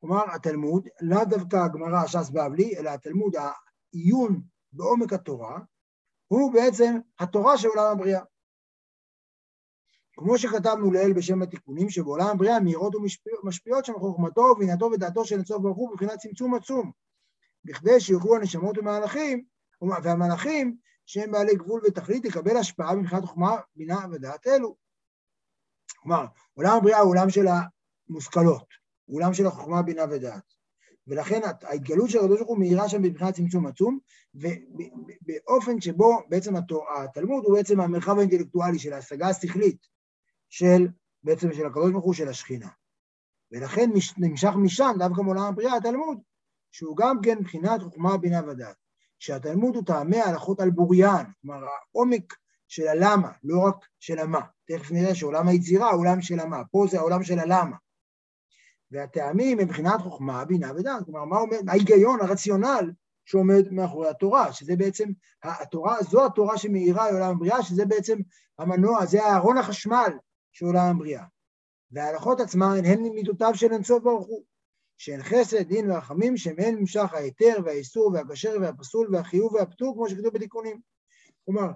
[0.00, 5.58] כלומר, התלמוד, לאו דווקא הגמרא, ש"ס בבלי, אלא התלמוד, העיון בעומק התורה,
[6.28, 8.22] הוא בעצם התורה של עולם הבריאה.
[10.12, 12.94] כמו שכתבנו לעיל בשם התיקונים, שבעולם הבריאה מהירות
[13.42, 16.92] ומשפיעות שם חוכמתו ובינתו ודעתו של נצור ברוך הוא מבחינת צמצום עצום,
[17.64, 19.44] בכדי שיוכלו הנשמות ומהלכים,
[20.02, 24.76] והמלאכים שהם בעלי גבול ותכלית לקבל השפעה מבחינת חוכמה, בינה ודעת אלו.
[25.96, 27.46] כלומר, עולם הבריאה הוא עולם של
[28.08, 28.66] המושכלות,
[29.04, 30.54] הוא עולם של החוכמה, בינה ודעת.
[31.06, 33.98] ולכן ההתגלות של הקדוש ברוך הוא מאירה שם מבחינת צמצום עצום,
[34.34, 36.54] ובאופן שבו בעצם
[36.98, 39.86] התלמוד הוא בעצם המרחב האינטלקטואלי של ההשגה השכלית
[40.48, 40.88] של,
[41.22, 42.68] בעצם של הקדוש ברוך הוא של השכינה.
[43.52, 46.18] ולכן נמשך משם, דווקא מעולם הבריאה, התלמוד,
[46.74, 48.76] שהוא גם כן מבחינת חוכמה, בינה ודעת.
[49.18, 52.34] שהתלמוד הוא טעמי ההלכות על בוריין, כלומר העומק
[52.68, 54.40] של הלמה, לא רק של המה.
[54.68, 57.76] תכף נראה שעולם היצירה הוא עולם של המה, פה זה העולם של הלמה.
[58.90, 62.92] והטעמים מבחינת חוכמה, בינה ודעת, כלומר, מה עומד, ההיגיון, הרציונל
[63.24, 65.08] שעומד מאחורי התורה, שזה בעצם,
[65.42, 68.18] התורה, זו התורה שמאירה לעולם הבריאה, שזה בעצם
[68.58, 70.12] המנוע, זה הארון החשמל
[70.52, 71.24] של עולם הבריאה.
[71.90, 74.44] וההלכות עצמן הן ממידותיו של אינסוף ברוך הוא,
[74.98, 80.80] שהן חסד, דין ורחמים, שמהן נמשך ההיתר והאיסור והכשר והפסול והחיוב והפטור, כמו שכתוב בתיקונים.
[81.44, 81.68] כלומר,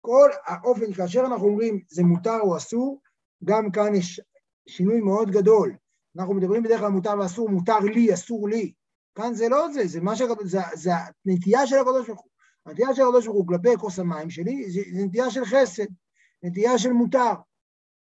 [0.00, 3.00] כל האופן, כאשר אנחנו אומרים זה מותר או אסור,
[3.44, 4.20] גם כאן יש
[4.68, 5.76] שינוי מאוד גדול.
[6.16, 8.72] אנחנו מדברים בדרך כלל מותר ואסור, מותר לי, אסור לי.
[9.14, 10.22] כאן זה לא זה, זה, מה ש...
[10.44, 10.90] זה, זה
[11.26, 12.30] הנטייה של הקדוש ברוך הוא.
[12.66, 15.86] הנטייה של הקדוש ברוך הוא כלפי כוס המים שלי, זה, זה נטייה של חסד,
[16.42, 17.32] נטייה של מותר.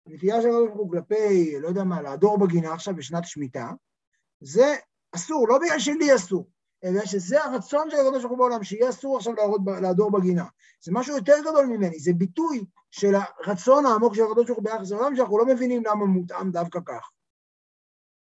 [0.07, 3.71] הנטייה של הקדוש ברוך הוא כלפי, לא יודע מה, להדור בגינה עכשיו בשנת שמיטה,
[4.41, 4.75] זה
[5.15, 6.47] אסור, לא בגלל שלי אסור,
[6.83, 9.33] אלא שזה הרצון של הקדוש ברוך הוא בעולם, שיהיה אסור עכשיו
[9.81, 10.45] להדור בגינה.
[10.83, 14.91] זה משהו יותר גדול ממני, זה ביטוי של הרצון העמוק של הקדוש ברוך הוא ביחס
[14.91, 17.11] לעולם, שאנחנו לא מבינים למה מותאם דווקא כך.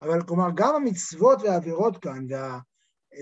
[0.02, 2.60] אבל כלומר, גם המצוות והעבירות כאן, וה,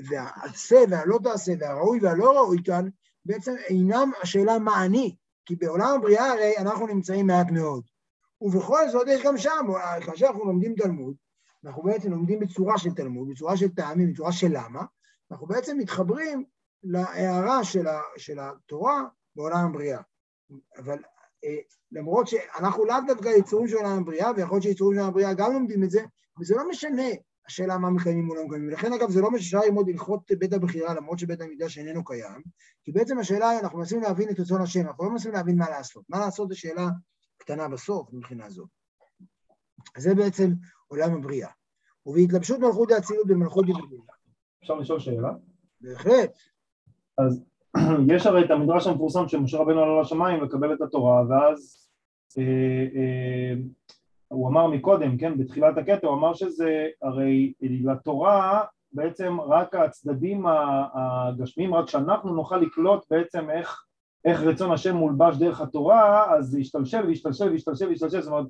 [0.10, 2.88] והעשה והלא תעשה, והראוי והלא ראוי כאן,
[3.26, 7.84] בעצם אינם השאלה מה אני, כי בעולם הבריאה הרי אנחנו נמצאים מעט מאוד.
[8.42, 9.68] ובכל זאת יש גם שם,
[10.06, 11.16] כאשר אנחנו לומדים תלמוד,
[11.66, 14.82] אנחנו בעצם לומדים בצורה של תלמוד, בצורה של טעמים, בצורה של למה,
[15.32, 16.46] אנחנו בעצם מתחברים
[16.84, 19.04] להערה של, ה, של התורה
[19.36, 20.02] בעולם הבריאה.
[20.78, 20.98] אבל
[21.92, 25.54] למרות שאנחנו לאו דווקא יצורים של עולם הבריאה, ויכול להיות שיצורים של עולם הבריאה גם
[25.54, 26.06] לומדים את זה,
[26.40, 27.08] וזה לא משנה
[27.48, 28.70] השאלה מה מקיימים או לא מקיימים.
[28.70, 32.42] ולכן אגב זה לא מה שאפשר ללמוד הלכות בית הבחירה, למרות שבית המקדש איננו קיים,
[32.84, 35.70] כי בעצם השאלה היא, אנחנו מנסים להבין את רצון השם, אנחנו לא מנסים להבין מה
[35.70, 36.06] לעשות.
[36.10, 36.88] מה לעשות זו שאלה
[37.38, 38.66] קטנה בסוף מבחינה זו.
[39.96, 40.52] אז זה בעצם
[40.88, 41.50] עולם הבריאה.
[42.06, 44.04] ובהתלבשות מלכות האצילות במלכות דברייה.
[44.64, 45.32] אפשר לשאול שאלה?
[45.82, 46.38] בהחלט.
[47.18, 47.46] אז
[48.14, 51.88] יש הרי את המדרש המפורסם שמשה רבנו עלה לשמיים לקבל את התורה, ואז
[52.38, 52.44] אה,
[52.96, 53.54] אה,
[54.28, 60.46] הוא אמר מקודם, כן, בתחילת הקטע, הוא אמר שזה הרי לתורה בעצם רק הצדדים
[60.94, 63.84] הגשמיים, רק שאנחנו נוכל לקלוט בעצם איך,
[64.26, 68.48] איך רצון השם מולבש דרך התורה, אז זה ישתלשל וישתלשל וישתלשל וישתלשל, זאת אומרת,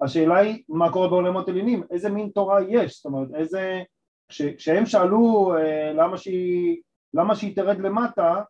[0.00, 3.82] השאלה היא מה קורה בעולמות עליונים, איזה מין תורה יש, זאת אומרת, איזה,
[4.28, 6.80] כש, כשהם שאלו אה, למה שהיא,
[7.14, 8.42] למה שהיא תרד למטה,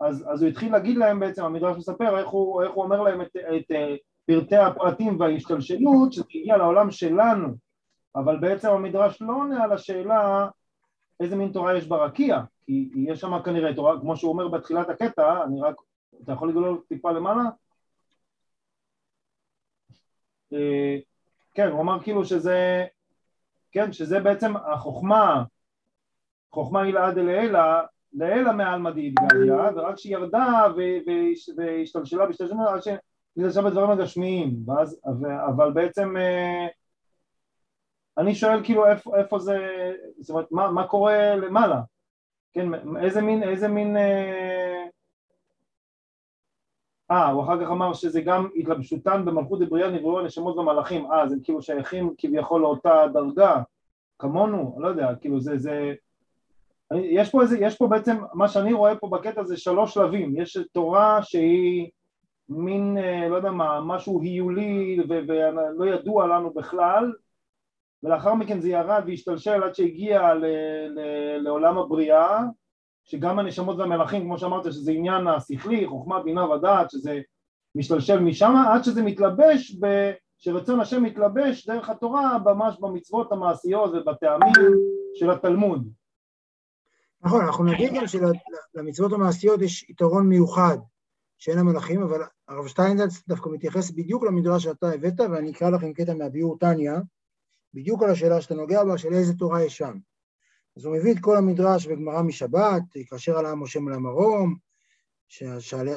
[0.00, 3.20] אז, אז הוא התחיל להגיד להם בעצם, המדרש מספר איך הוא, איך הוא אומר להם
[3.20, 7.48] את, את, את פרטי הפרטים וההשתלשלות, שזה הגיע לעולם שלנו,
[8.16, 10.48] אבל בעצם המדרש לא עונה על השאלה
[11.20, 15.44] איזה מין תורה יש ברקיע, כי יש שם כנראה תורה, כמו שהוא אומר בתחילת הקטע,
[15.44, 15.74] אני רק,
[16.24, 17.42] אתה יכול לגלול טיפה למעלה?
[20.52, 20.96] אה,
[21.54, 22.86] כן, הוא אמר כאילו שזה,
[23.72, 25.44] כן, שזה בעצם החוכמה,
[26.52, 27.82] חוכמה היא לעד אלעילה,
[28.12, 30.66] לעילה מעלמא דאידגליה, ורק כשהיא ירדה
[31.56, 35.00] והשתלשלה והשתלשלה, עד שנתלשלה בדברים הגשמיים, ואז,
[35.46, 36.66] אבל בעצם אה,
[38.18, 39.58] אני שואל כאילו איפה, איפה זה,
[40.20, 41.80] זאת אומרת, מה, מה קורה למעלה,
[42.52, 42.68] כן,
[43.02, 44.49] איזה מין, איזה מין אה,
[47.10, 51.36] אה, הוא אחר כך אמר שזה גם התלבשותן במלכות דבריאה נבראו הנשמות והמלאכים, אה, זה
[51.42, 53.62] כאילו שייכים כביכול לאותה דרגה,
[54.18, 55.94] כמונו, לא יודע, כאילו זה, זה,
[56.94, 60.58] יש פה איזה, יש פה בעצם, מה שאני רואה פה בקטע זה שלוש שלבים, יש
[60.72, 61.90] תורה שהיא
[62.48, 67.12] מין, אה, לא יודע מה, משהו היולי ולא ידוע לנו בכלל,
[68.02, 70.32] ולאחר מכן זה ירד והשתלשל עד שהגיע
[71.38, 72.40] לעולם הבריאה,
[73.10, 77.20] שגם הנשמות והמלאכים, כמו שאמרת, שזה עניין השכלי, חוכמה, בינה ודעת, שזה
[77.74, 84.52] משתלשל משם, עד שזה מתלבש, ב, שרצון השם מתלבש דרך התורה ממש במצוות המעשיות ובטעמים
[85.14, 85.88] של התלמוד.
[87.22, 90.78] נכון, אנחנו נגיד גם שלמצוות המעשיות יש יתרון מיוחד
[91.38, 96.14] שאין המלאכים, אבל הרב שטיינזלץ דווקא מתייחס בדיוק למדרש שאתה הבאת, ואני אקרא לכם קטע
[96.14, 97.00] מהביאור טניה,
[97.74, 99.98] בדיוק על השאלה שאתה נוגע בה, של איזה תורה יש שם.
[100.76, 104.56] אז הוא מביא את כל המדרש בגמרא משבת, כאשר עלה משה מול המרום,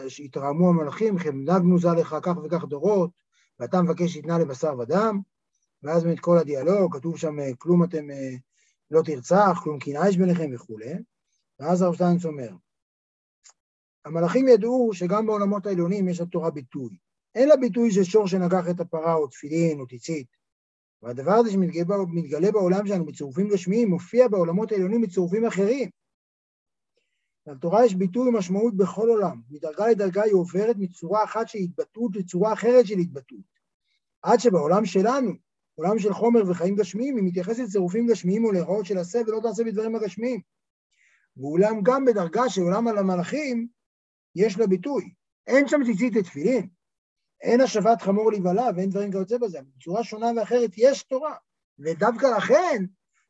[0.08, 3.10] שהתרעמו המלאכים, חמדה גנוזה לך כך וכך דורות,
[3.60, 5.20] ואתה מבקש שתנה לבשר ודם,
[5.84, 8.08] ואז באמת כל הדיאלוג, כתוב שם כלום אתם
[8.92, 10.94] לא תרצח, כלום קנאה יש ביניכם וכולי,
[11.60, 12.50] ואז הרב שטיינץ אומר,
[14.06, 16.98] המלאכים ידעו שגם בעולמות העליונים יש לתורה ביטוי.
[17.36, 20.43] אין לה ביטוי של שור שנגח את הפרה או תפילין או ציצית.
[21.04, 25.90] והדבר הזה שמתגלה בעולם שלנו בצירופים גשמיים, מופיע בעולמות העליונים בצירופים אחרים.
[27.48, 29.42] לתורה יש ביטוי ומשמעות בכל עולם.
[29.50, 33.54] מדרגה לדרגה היא עוברת מצורה אחת של התבטאות לצורה אחרת של התבטאות.
[34.22, 35.32] עד שבעולם שלנו,
[35.76, 39.96] עולם של חומר וחיים גשמיים, היא מתייחסת לצירופים גשמיים ולהוראות של עשה ולא תעשה בדברים
[39.96, 40.42] הגשמיים.
[41.38, 43.68] ואולם גם בדרגה של עולם על המלאכים,
[44.36, 45.14] יש לה ביטוי.
[45.48, 46.70] אין שם ציצית לתפילין,
[47.44, 51.36] אין השבת חמור להיבלע ואין דברים כיוצא בזה, בצורה שונה ואחרת יש תורה,
[51.80, 52.86] ודווקא לכן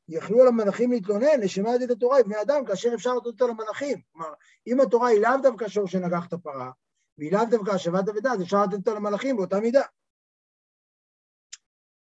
[0.07, 4.01] יכלו על המלאכים להתלונן לשמה לתת התורה לבני אדם כאשר אפשר לתת אותה למלאכים.
[4.11, 4.33] כלומר,
[4.67, 6.71] אם התורה היא לאו דווקא שור שנגח את הפרה,
[7.17, 9.81] והיא לאו דווקא השבת אבדה, אז אפשר לתת אותה למלאכים באותה מידה.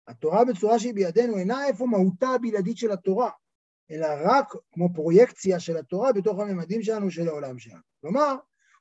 [0.09, 3.31] התורה בצורה שהיא בידינו אינה איפה מהותה הבלעדית של התורה,
[3.91, 7.81] אלא רק כמו פרויקציה של התורה בתוך הממדים שלנו של העולם שלנו.
[8.01, 8.35] כלומר,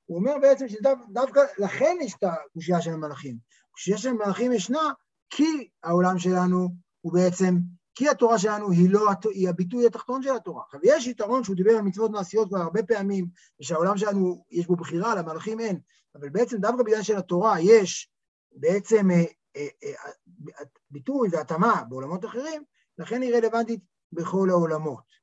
[0.06, 3.38] הוא אומר בעצם שדווקא לכן יש את הקושייה של המלאכים.
[3.70, 4.92] הקושייה של המלאכים ישנה
[5.30, 6.70] כי העולם שלנו
[7.02, 7.56] הוא בעצם,
[7.96, 10.63] כי התורה שלנו היא לא, היא הביטוי התחתון של התורה.
[10.66, 13.28] עכשיו, יש יתרון שהוא דיבר על מצוות מעשיות כבר הרבה פעמים,
[13.62, 15.80] ושהעולם שלנו יש בו בחירה, למלאכים אין,
[16.16, 18.12] אבל בעצם דווקא בגלל שלתורה יש
[18.52, 19.24] בעצם אה,
[19.56, 22.63] אה, אה, ביטוי והתאמה בעולמות אחרים,
[22.98, 23.80] לכן היא רלוונטית
[24.12, 25.23] בכל העולמות.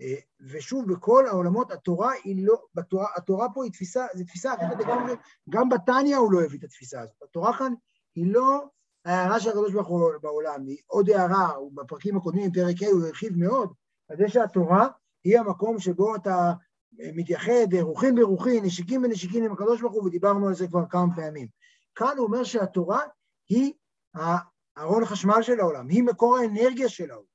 [0.00, 4.78] אה, ושוב, בכל העולמות התורה היא לא, בתורה, התורה פה היא תפיסה, זו תפיסה אחרת
[4.78, 5.12] לגמרי,
[5.50, 7.22] גם בתניא הוא לא הביא את התפיסה הזאת.
[7.22, 7.72] התורה כאן
[8.14, 8.64] היא לא
[9.04, 13.36] ההערה של הקדוש ברוך הוא בעולם, היא עוד הערה, בפרקים הקודמים, פרק ה' הוא הרחיב
[13.36, 13.72] מאוד,
[14.08, 14.88] על זה שהתורה
[15.24, 16.52] היא המקום שבו אתה
[17.00, 21.16] אה, מתייחד רוחין ברוחין, נשיקים ונשיקים עם הקדוש ברוך הוא, ודיברנו על זה כבר כמה
[21.16, 21.48] פעמים.
[21.94, 23.00] כאן הוא אומר שהתורה
[23.48, 23.72] היא
[24.14, 27.28] הארון החשמל של העולם, היא מקור האנרגיה של העולם.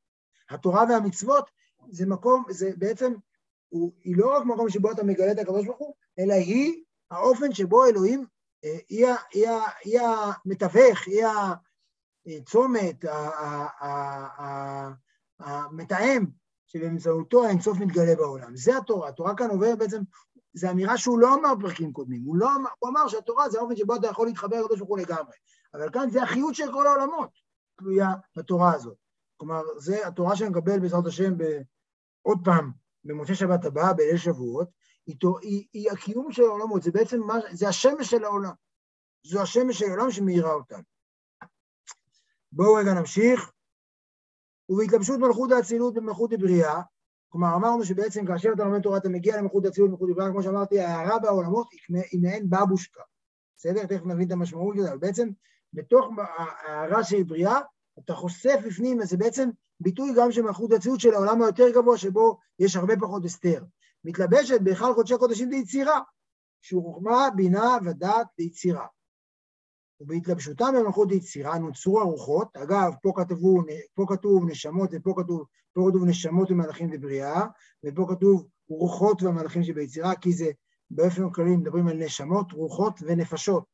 [0.49, 1.49] התורה והמצוות
[1.89, 3.13] זה מקום, זה בעצם,
[3.69, 7.53] הוא, היא לא רק מקום שבו אתה מגלה את הקדוש ברוך הוא, אלא היא האופן
[7.53, 8.25] שבו אלוהים
[8.89, 11.25] היא המתווך, היא
[12.37, 13.05] הצומת,
[15.39, 16.25] המתאם,
[16.67, 18.55] שבאמצעותו האינסוף מתגלה בעולם.
[18.55, 19.09] זה התורה.
[19.09, 20.01] התורה כאן עוברת בעצם,
[20.53, 22.21] זו אמירה שהוא לא אמר פרקים קודמים.
[22.25, 25.35] הוא, לא, הוא אמר שהתורה זה האופן שבו אתה יכול להתחבר לקדוש ברוך הוא לגמרי.
[25.73, 27.29] אבל כאן זה החיות של כל העולמות,
[27.75, 28.97] תלויה בתורה הזאת.
[29.37, 31.33] כלומר, זה התורה שנקבל בעזרת השם
[32.23, 32.71] עוד פעם,
[33.03, 34.69] במוצאי שבת הבאה, בליל שבועות,
[35.07, 38.53] היא, היא, היא הקיום של העולמות, זה בעצם, מה, זה השמש של העולם.
[39.23, 40.83] זו השמש של העולם שמאירה אותנו.
[42.51, 43.51] בואו רגע נמשיך.
[44.69, 46.81] ובהתלבשות מלכות האצילות במלכות הבריאה,
[47.29, 50.79] כלומר אמרנו שבעצם כאשר אתה לומד תורה אתה מגיע למלכות האצילות במלכות הבריאה, כמו שאמרתי,
[50.79, 51.67] ההערה בעולמות
[52.11, 53.01] היא מעין בבושקה,
[53.57, 53.85] בסדר?
[53.85, 55.29] תכף נבין את המשמעות של זה, אבל בעצם
[55.73, 57.59] בתוך ההערה של בריאה
[57.99, 59.49] אתה חושף בפנים, וזה בעצם
[59.83, 63.63] ביטוי גם של מלכות האצילות של העולם היותר גבוה, שבו יש הרבה פחות הסתר.
[64.03, 65.99] מתלבשת בהיכל קודשי קודשים ליצירה,
[66.61, 68.85] שהוא חוכמה, בינה ודעת ליצירה.
[70.01, 73.61] ובהתלבשותם במלכות יצירה נוצרו הרוחות, אגב, פה, כתבו,
[73.93, 77.45] פה כתוב נשמות ופה כתוב, פה כתוב נשמות ומלאכים בבריאה,
[77.85, 80.51] ופה כתוב רוחות והמלאכים שביצירה, כי זה
[80.91, 83.65] באופן כללי מדברים על נשמות, רוחות ונפשות,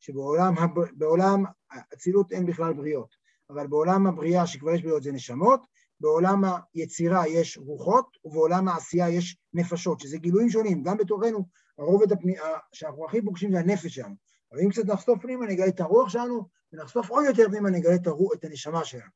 [0.00, 3.14] שבעולם האצילות אין בכלל בריאות,
[3.50, 5.60] אבל בעולם הבריאה שכבר יש בריאות זה נשמות,
[6.00, 6.42] בעולם
[6.74, 12.34] היצירה יש רוחות, ובעולם העשייה יש נפשות, שזה גילויים שונים, גם בתוכנו הרובד הפני...
[12.72, 14.14] שאנחנו הכי פוגשים זה הנפש שלנו,
[14.52, 18.06] אבל אם קצת נחשוף פנימה נגלה את הרוח שלנו, ונחשוף עוד יותר פנימה נגלה את,
[18.06, 19.10] הרוח, את הנשמה שלנו.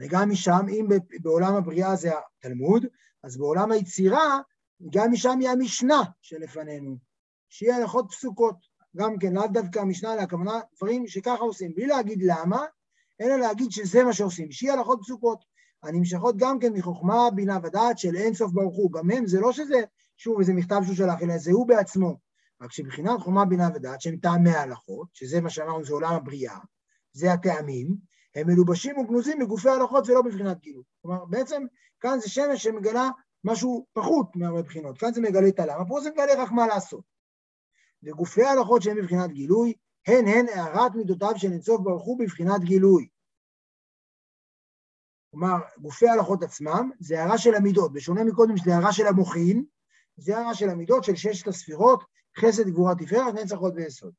[0.00, 0.86] וגם משם, אם
[1.22, 2.86] בעולם הבריאה זה התלמוד,
[3.22, 4.38] אז בעולם היצירה,
[4.90, 6.98] גם משם היא המשנה שלפנינו,
[7.48, 8.56] שהיא הלכות פסוקות.
[8.96, 12.64] גם כן, לאו דווקא המשנה, אלא הכוונה דברים שככה עושים, בלי להגיד למה,
[13.20, 15.44] אלא להגיד שזה מה שעושים, שיהיה הלכות פסוקות,
[15.82, 18.92] הנמשכות גם כן מחוכמה, בינה ודעת של אין סוף ברוך הוא.
[18.92, 19.82] גם הם, זה לא שזה,
[20.16, 22.28] שוב, איזה מכתב שהוא שלח, אלא זה הוא בעצמו.
[22.60, 26.58] רק שבחינת חומה בינה ודעת, שהם טעמי ההלכות, שזה מה שאמרנו, זה עולם הבריאה,
[27.12, 27.96] זה הטעמים,
[28.34, 30.82] הם מלובשים וגנוזים בגופי ההלכות ולא בבחינת גילוי.
[31.02, 31.62] כלומר, בעצם
[32.00, 33.10] כאן זה שמש שמגלה
[33.44, 37.17] משהו פחות מהרבה בחינות, כאן זה מגלה את הלמה, פה זה מגלה רק מה לעשות.
[38.02, 39.74] וגופי ההלכות שהם בבחינת גילוי,
[40.06, 43.08] הן הן הערת מידותיו של אינסוף ברוך הוא בבחינת גילוי.
[45.30, 49.64] כלומר, גופי ההלכות עצמם זה הערה של המידות, בשונה מקודם שזה הערה של המוחין,
[50.16, 52.04] זה הערה של המידות של ששת הספירות,
[52.38, 54.12] חסד, גבורה, תפארת, נצח עוד ויסוד.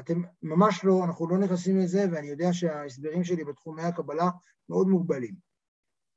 [0.00, 4.30] אתם ממש לא, אנחנו לא נכנסים לזה, ואני יודע שההסברים שלי בתחומי הקבלה
[4.68, 5.34] מאוד מוגבלים.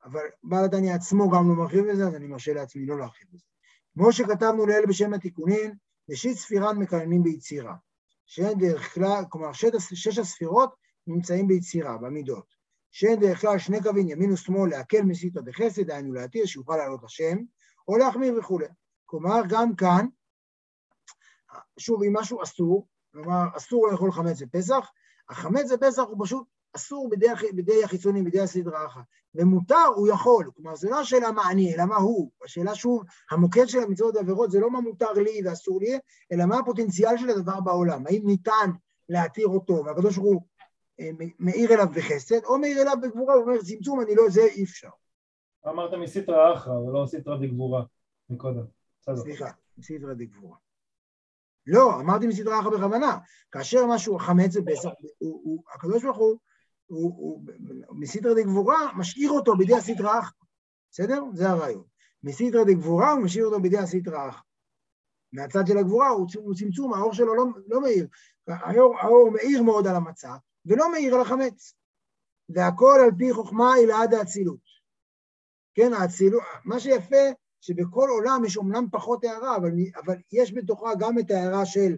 [0.04, 3.46] אבל בעל התניא עצמו גם לא מרחיב בזה, אז אני מרשה לעצמי לא להרחיב בזה.
[3.94, 5.74] כמו שכתבנו לאל בשם התיקונים,
[6.10, 7.76] ראשית ספירת מקננים ביצירה.
[8.26, 10.76] שאין דרך כלל, כלומר שש, הספירות
[11.08, 12.46] נמצאים ביצירה, במידות.
[12.92, 17.38] שאין דרך כלל שני קווים ימין ושמאל להקל מסיתו דחסד, דהיינו להתיר שיוכל לעלות השם,
[17.88, 18.68] או להחמיר וכולי.
[19.06, 20.06] כלומר, גם כאן,
[21.80, 24.92] שוב, אם משהו אסור, כלומר, אסור לאכול חמץ בפסח,
[25.30, 29.02] החמץ בפסח הוא פשוט אסור בידי, בידי החיצונים, בידי הסדרה אחת,
[29.36, 33.66] ומותר, הוא יכול, כלומר, זה לא השאלה מה אני, אלא מה הוא, השאלה שוב, המוקד
[33.66, 36.00] של המצוות והעבירות זה לא מה מותר לי ואסור לי,
[36.32, 38.70] אלא מה הפוטנציאל של הדבר בעולם, האם ניתן
[39.10, 40.42] להתיר אותו, והקדוש ברוך הוא
[41.00, 41.10] אה,
[41.40, 44.90] מאיר אליו בחסד, או מאיר אליו בגבורה, הוא אומר, צמצום, אני לא, זה אי אפשר.
[45.68, 47.84] אמרת מסיתרא אחרא, ולא סיתרא דגבורה
[48.30, 48.66] מקודם.
[49.16, 50.58] סליחה, מסיתרא דגבורה.
[51.68, 53.18] לא, אמרתי מסדרה אחת בכוונה.
[53.52, 54.90] כאשר משהו חמץ בפסח,
[55.76, 56.38] הקדוש ברוך הוא,
[56.88, 57.42] הוא, הוא,
[57.92, 60.34] מסדרה דגבורה, משאיר אותו בידי הסדרה אחת.
[60.92, 61.24] בסדר?
[61.34, 61.84] זה הרעיון.
[62.24, 64.44] מסדרה דגבורה הוא משאיר אותו בידי הסדרה אחת.
[65.34, 68.08] מהצד של הגבורה הוא, הוא צמצום, האור שלו לא, לא מאיר.
[68.48, 71.74] האור, האור מאיר מאוד על המצה, ולא מאיר על החמץ.
[72.50, 74.74] והכל על פי חוכמה אלעד האצילות.
[75.76, 77.26] כן, האצילות, מה שיפה
[77.62, 79.72] שבכל עולם יש אומנם פחות הערה, אבל,
[80.06, 81.96] אבל יש בתוכה גם את ההערה של,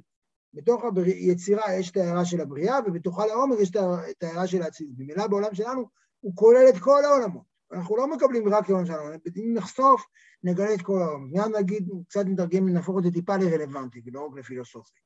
[0.56, 3.72] בתוך היצירה יש את ההערה של הבריאה, ובתוכה לעומר יש
[4.10, 4.94] את ההערה של האצילות.
[4.98, 5.90] ממילא בעולם שלנו
[6.20, 7.44] הוא כולל את כל העולמות.
[7.72, 10.06] אנחנו לא מקבלים רק העולם שלנו, אם נחשוף,
[10.44, 11.32] נגלה את כל העולמות.
[11.32, 15.00] מיד נגיד, קצת נתרגם, נהפוך את זה טיפה לרלוונטי, ולא רק לפילוסופי.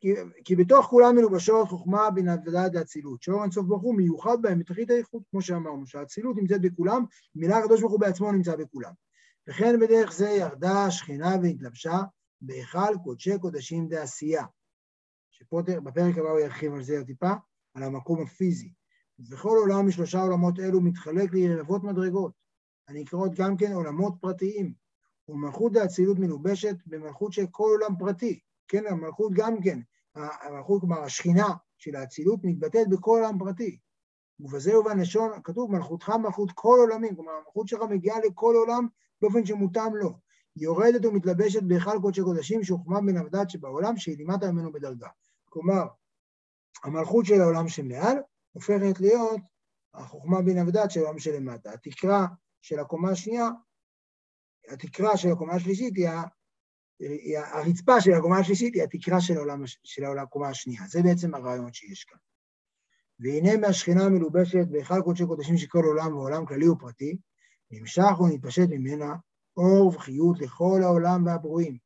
[0.00, 3.22] כי, כי בתוך כולם מלובשות חוכמה, בינה ודעת האצילות.
[3.22, 7.80] שאור אינסוף ברוך הוא מיוחד בהם בתכלית האיכות, כמו שאמרנו, שהאצילות נמצאת בכולם, מילה הקדוש
[7.80, 8.92] ברוך הוא בעצמו נמצא בכולם.
[9.48, 11.98] וכן בדרך זה ירדה השכינה והתלבשה
[12.40, 14.44] בהיכל קודשי קודשים דעשייה.
[15.30, 17.32] שפה בפרק הבא הוא ירחיב על זה טיפה,
[17.74, 18.72] על המקום הפיזי.
[19.30, 22.32] וכל עולם משלושה עולמות אלו מתחלק לרבבות מדרגות,
[22.88, 24.74] הנקראות גם כן עולמות פרטיים,
[25.28, 29.80] ומלכות האצילות מלובשת במלכות של כל עולם פרטי, כן, המלכות גם כן,
[30.14, 33.78] המלכות, כלומר השכינה של האצילות מתבטאת בכל עולם פרטי.
[34.40, 38.86] ובזה ובנשון כתוב מלכותך מלכות כל עולמים, כלומר המלכות שלך מגיעה לכל עולם
[39.22, 40.18] באופן שמותאם לו.
[40.56, 45.08] יורדת ומתלבשת בהיכל קודשי קודשים שהוחמה בין המדד שבעולם שהיא לימדת ממנו בדרגה.
[45.44, 45.86] כלומר,
[46.84, 48.16] המלכות של העולם שמעל
[48.52, 49.40] הופכת להיות
[49.94, 51.72] החוכמה בין המדד של העולם שלמטה.
[51.72, 52.26] התקרה
[52.62, 53.48] של הקומה השנייה,
[54.68, 56.08] התקרה של הקומה השלישית היא,
[56.98, 60.82] היא הרצפה של הקומה השלישית היא התקרה של העולם, של העולם, הקומה השנייה.
[60.88, 62.18] זה בעצם הרעיון שיש כאן.
[63.20, 67.16] והנה מהשכינה המלובשת בהיכל קודשי קודשים של כל עולם ועולם כללי ופרטי,
[67.70, 69.14] נמשך ונתפשט ממנה
[69.56, 71.78] אור וחיות לכל העולם והברואים,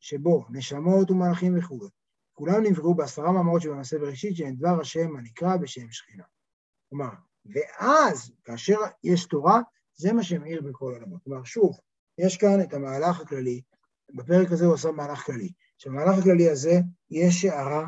[0.00, 1.88] שבו נשמות ומלאכים וכו'.
[2.32, 6.24] כולם נבראו בעשרה מאמרות שבמעשה בראשית, שהן דבר השם הנקרא בשם שכינה.
[6.88, 7.10] כלומר,
[7.46, 9.60] ואז, כאשר יש תורה,
[9.94, 11.22] זה מה שמאיר בכל העולמות.
[11.24, 11.78] כלומר, שוב,
[12.18, 13.62] יש כאן את המהלך הכללי,
[14.14, 15.52] בפרק הזה הוא עושה מהלך כללי.
[15.78, 17.86] שבמהלך הכללי הזה יש הערה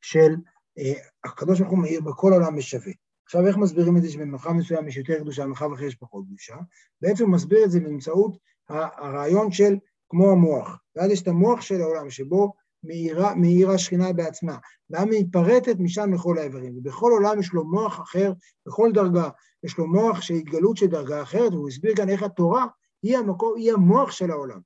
[0.00, 0.34] של
[0.78, 0.92] אה,
[1.24, 2.92] הקדוש ברוך הוא מאיר בכל העולם בשווה.
[3.24, 6.56] עכשיו, איך מסבירים את זה שבמרחב מסוים יש יותר קדושה, במרחב אחר יש פחות קדושה?
[7.00, 8.38] בעצם הוא מסביר את זה באמצעות
[8.68, 9.76] הרעיון של
[10.08, 10.78] כמו המוח.
[10.96, 12.52] ואז יש את המוח של העולם, שבו
[12.84, 14.56] מאירה, מאירה השכינה בעצמה,
[14.90, 16.78] ואז מתפרטת משם לכל האיברים.
[16.78, 18.32] ובכל עולם יש לו מוח אחר,
[18.66, 19.28] בכל דרגה
[19.64, 22.66] יש לו מוח של התגלות של דרגה אחרת, והוא הסביר כאן איך התורה
[23.02, 24.60] היא, המקור, היא המוח של העולם.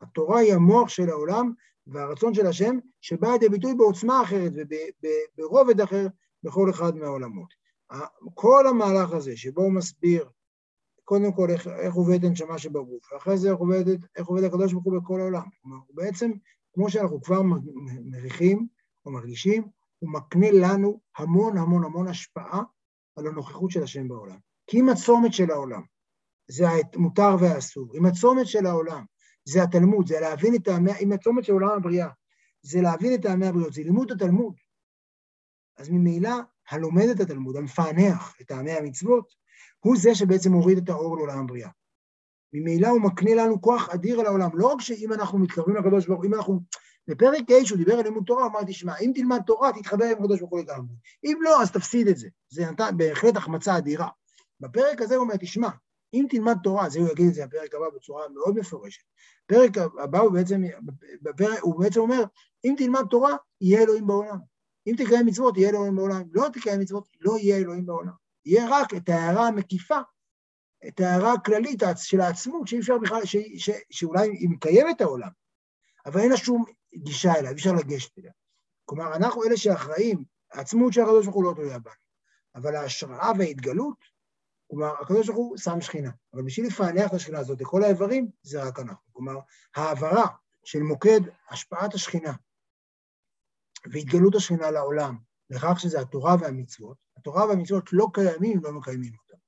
[0.00, 1.52] התורה היא המוח של העולם,
[1.86, 4.52] והרצון של השם, שבא לידי ביטוי בעוצמה אחרת
[5.38, 6.06] וברובד אחר
[6.42, 7.48] בכל אחד מהעולמות.
[8.34, 10.28] כל המהלך הזה, שבו הוא מסביר
[11.08, 13.84] קודם כל איך, איך עובד הנשמה שבגוף, ואחרי זה איך עובד,
[14.16, 15.42] איך עובד הקדוש ברוך הוא בכל העולם.
[15.62, 16.30] כלומר, בעצם,
[16.74, 17.42] כמו שאנחנו כבר
[18.04, 18.66] מריחים
[19.06, 22.62] או מרגישים, הוא מקנה לנו המון המון המון השפעה
[23.16, 24.38] על הנוכחות של השם בעולם.
[24.66, 25.82] כי אם הצומת של העולם
[26.48, 29.04] זה המותר והאסור, אם הצומת של העולם
[29.44, 32.08] זה התלמוד, זה להבין את טעמי, אם הצומת של עולם הבריאה,
[32.62, 34.54] זה להבין את טעמי הבריאות, זה לימוד התלמוד.
[35.76, 36.34] אז ממילא
[36.70, 39.34] הלומד את התלמוד, המפענח את טעמי המצוות,
[39.80, 41.70] הוא זה שבעצם מוריד את האור לעולם הבריאה.
[42.52, 44.50] ממילא הוא מקנה לנו כוח אדיר על העולם.
[44.54, 46.60] לא רק שאם אנחנו מתקרבים לקדוש ברוך הוא, אם אנחנו...
[47.08, 50.22] בפרק ה' שהוא דיבר על לימוד תורה, הוא אמר, תשמע, אם תלמד תורה, תתחבר עם
[50.22, 50.94] הקדוש ברוך הוא לגמרי.
[51.24, 52.28] אם לא, אז תפסיד את זה.
[52.50, 54.08] זה נתן בהחלט החמצה אדירה.
[54.60, 55.68] בפרק הזה הוא אומר, תשמע,
[56.14, 59.02] אם תלמד תורה, זה הוא יגיד את זה בפרק הבא בצורה מאוד מפורשת.
[59.44, 60.62] בפרק הבא הוא בעצם,
[61.22, 62.24] בפרק, הוא בעצם אומר,
[62.64, 64.38] אם תלמד תורה, יהיה אלוהים בעולם.
[64.86, 66.22] אם תקיים מצוות, יהיה אלוהים בעולם.
[66.32, 68.27] לא תקיים מצוות, לא יהיה אלוהים בעולם.
[68.46, 69.98] יהיה רק את ההערה המקיפה,
[70.88, 75.30] את ההערה הכללית של העצמות, שאי אפשר בכלל, ש, ש, שאולי היא מקיימת העולם,
[76.06, 76.64] אבל אין לה שום
[76.94, 78.32] גישה אליו, אי אפשר לגשת אליה.
[78.84, 81.94] כלומר, אנחנו אלה שאחראים, העצמות של הקדוש ברוך הוא לא תלויה בנו,
[82.54, 84.04] אבל ההשראה וההתגלות,
[84.70, 88.62] כלומר, הקדוש ברוך הוא שם שכינה, אבל בשביל לפענח את השכינה הזאת לכל האיברים, זה
[88.62, 89.12] רק אנחנו.
[89.12, 89.38] כלומר,
[89.76, 90.26] העברה
[90.64, 91.20] של מוקד
[91.50, 92.32] השפעת השכינה
[93.92, 95.18] והתגלות השכינה לעולם,
[95.50, 99.38] לכך שזה התורה והמצוות, התורה והמצוות לא קיימים אם לא מקיימים אותם.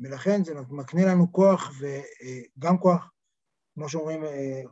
[0.00, 3.10] ולכן זה מקנה לנו כוח, וגם כוח,
[3.74, 4.62] כמו שאומרים אה,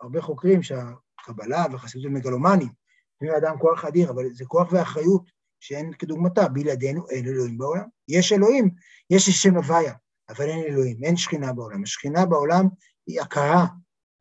[0.00, 2.68] הרבה חוקרים, שהקבלה והחסידות הם מגלומנים,
[3.12, 5.30] נותנים לאדם כוח אדיר, אבל זה כוח ואחריות
[5.60, 7.88] שאין כדוגמתה, בלעדינו אין אלוהים בעולם.
[8.08, 8.70] יש אלוהים,
[9.10, 9.94] יש שם הוויה,
[10.28, 11.82] אבל אין אלוהים, אין שכינה בעולם.
[11.82, 12.68] השכינה בעולם
[13.06, 13.66] היא הכרה.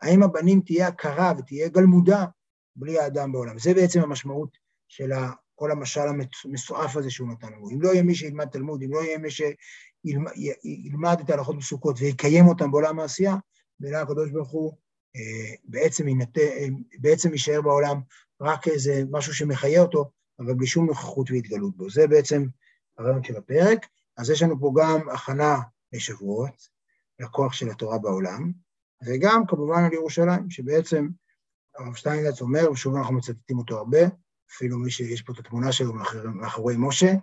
[0.01, 2.26] האם הבנים תהיה הכרה ותהיה גלמודה
[2.76, 3.59] בלי האדם בעולם?
[3.59, 4.57] זה בעצם המשמעות
[4.88, 5.09] של
[5.55, 6.01] כל המשל
[6.45, 7.69] המסועף הזה שהוא נתן לנו.
[7.69, 12.47] אם לא יהיה מי שילמד תלמוד, אם לא יהיה מי שילמד את ההלכות בסוכות ויקיים
[12.47, 13.35] אותם בעולם העשייה,
[13.79, 14.73] מילה הקדוש ברוך הוא
[15.15, 16.67] אה, בעצם, ינתה, אה,
[16.99, 18.01] בעצם יישאר בעולם
[18.41, 21.89] רק איזה משהו שמחיה אותו, אבל בלי שום נוכחות והתגלות בו.
[21.89, 22.45] זה בעצם
[22.97, 23.85] הרעיון של הפרק.
[24.17, 25.55] אז יש לנו פה גם הכנה
[25.93, 26.67] לשבועות,
[27.19, 28.51] לכוח של התורה בעולם,
[29.05, 31.07] וגם כמובן על ירושלים, שבעצם
[31.75, 33.99] הרב שטיינלץ אומר, ושוב אנחנו מצטטים אותו הרבה,
[34.52, 35.93] אפילו מי שיש פה את התמונה שלו
[36.36, 37.14] מאחורי משה,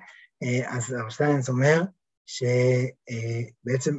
[0.43, 1.83] אה, אז הרב שטיינץ אומר
[2.27, 3.99] שבעצם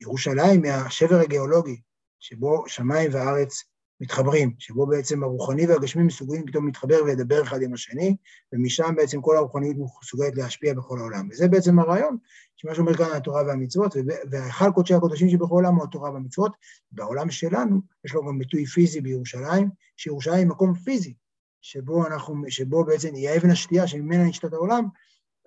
[0.00, 1.80] ירושלים היא השבר הגיאולוגי,
[2.20, 3.64] שבו שמיים וארץ
[4.00, 8.16] מתחברים, שבו בעצם הרוחני והגשמי מסוגלים פתאום להתחבר ולדבר אחד עם השני,
[8.52, 11.28] ומשם בעצם כל הרוחניות מסוגלת להשפיע בכל העולם.
[11.30, 12.16] וזה בעצם הרעיון,
[12.56, 13.96] שמה שאומר כאן התורה והמצוות,
[14.30, 16.52] והיכל קודשי הקודשים שבכל העולם הוא התורה והמצוות.
[16.92, 21.14] בעולם שלנו יש לו גם ביטוי פיזי בירושלים, שירושלים היא מקום פיזי,
[21.60, 24.84] שבו אנחנו, שבו בעצם היא האבן השתייה שממנה נשתת העולם,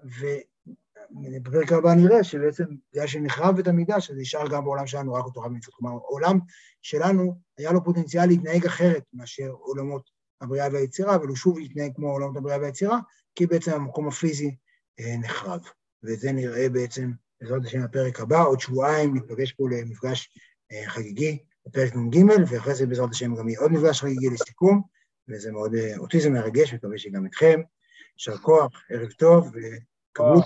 [0.04, 5.42] ובפרק הבא נראה שבעצם בגלל שנחרב את המידה, שזה נשאר גם בעולם שלנו רק אותו
[5.42, 5.76] רב מצוות.
[5.76, 6.40] כלומר, העולם
[6.82, 10.10] שלנו היה לו פוטנציאל להתנהג אחרת מאשר עולמות
[10.42, 13.00] הבריאה והיצירה, אבל הוא שוב יתנהג כמו עולמות הבריאה והיצירה,
[13.36, 14.56] כי בעצם המקום הפיזי
[15.00, 15.62] אה, נחרב.
[16.04, 17.12] וזה נראה בעצם,
[17.42, 20.30] בעזרת השם הפרק הבא, עוד שבועיים ניפגש פה למפגש
[20.72, 22.18] אה, חגיגי, בפרק נ"ג,
[22.50, 24.93] ואחרי זה בעזרת השם גם יהיה עוד מפגש חגיגי לסיכום.
[25.30, 27.62] וזה מאוד, אה, אותי זה מרגש, מקווה שגם אתכם.
[28.18, 30.42] יישר כוח, ערב טוב, וקבלו...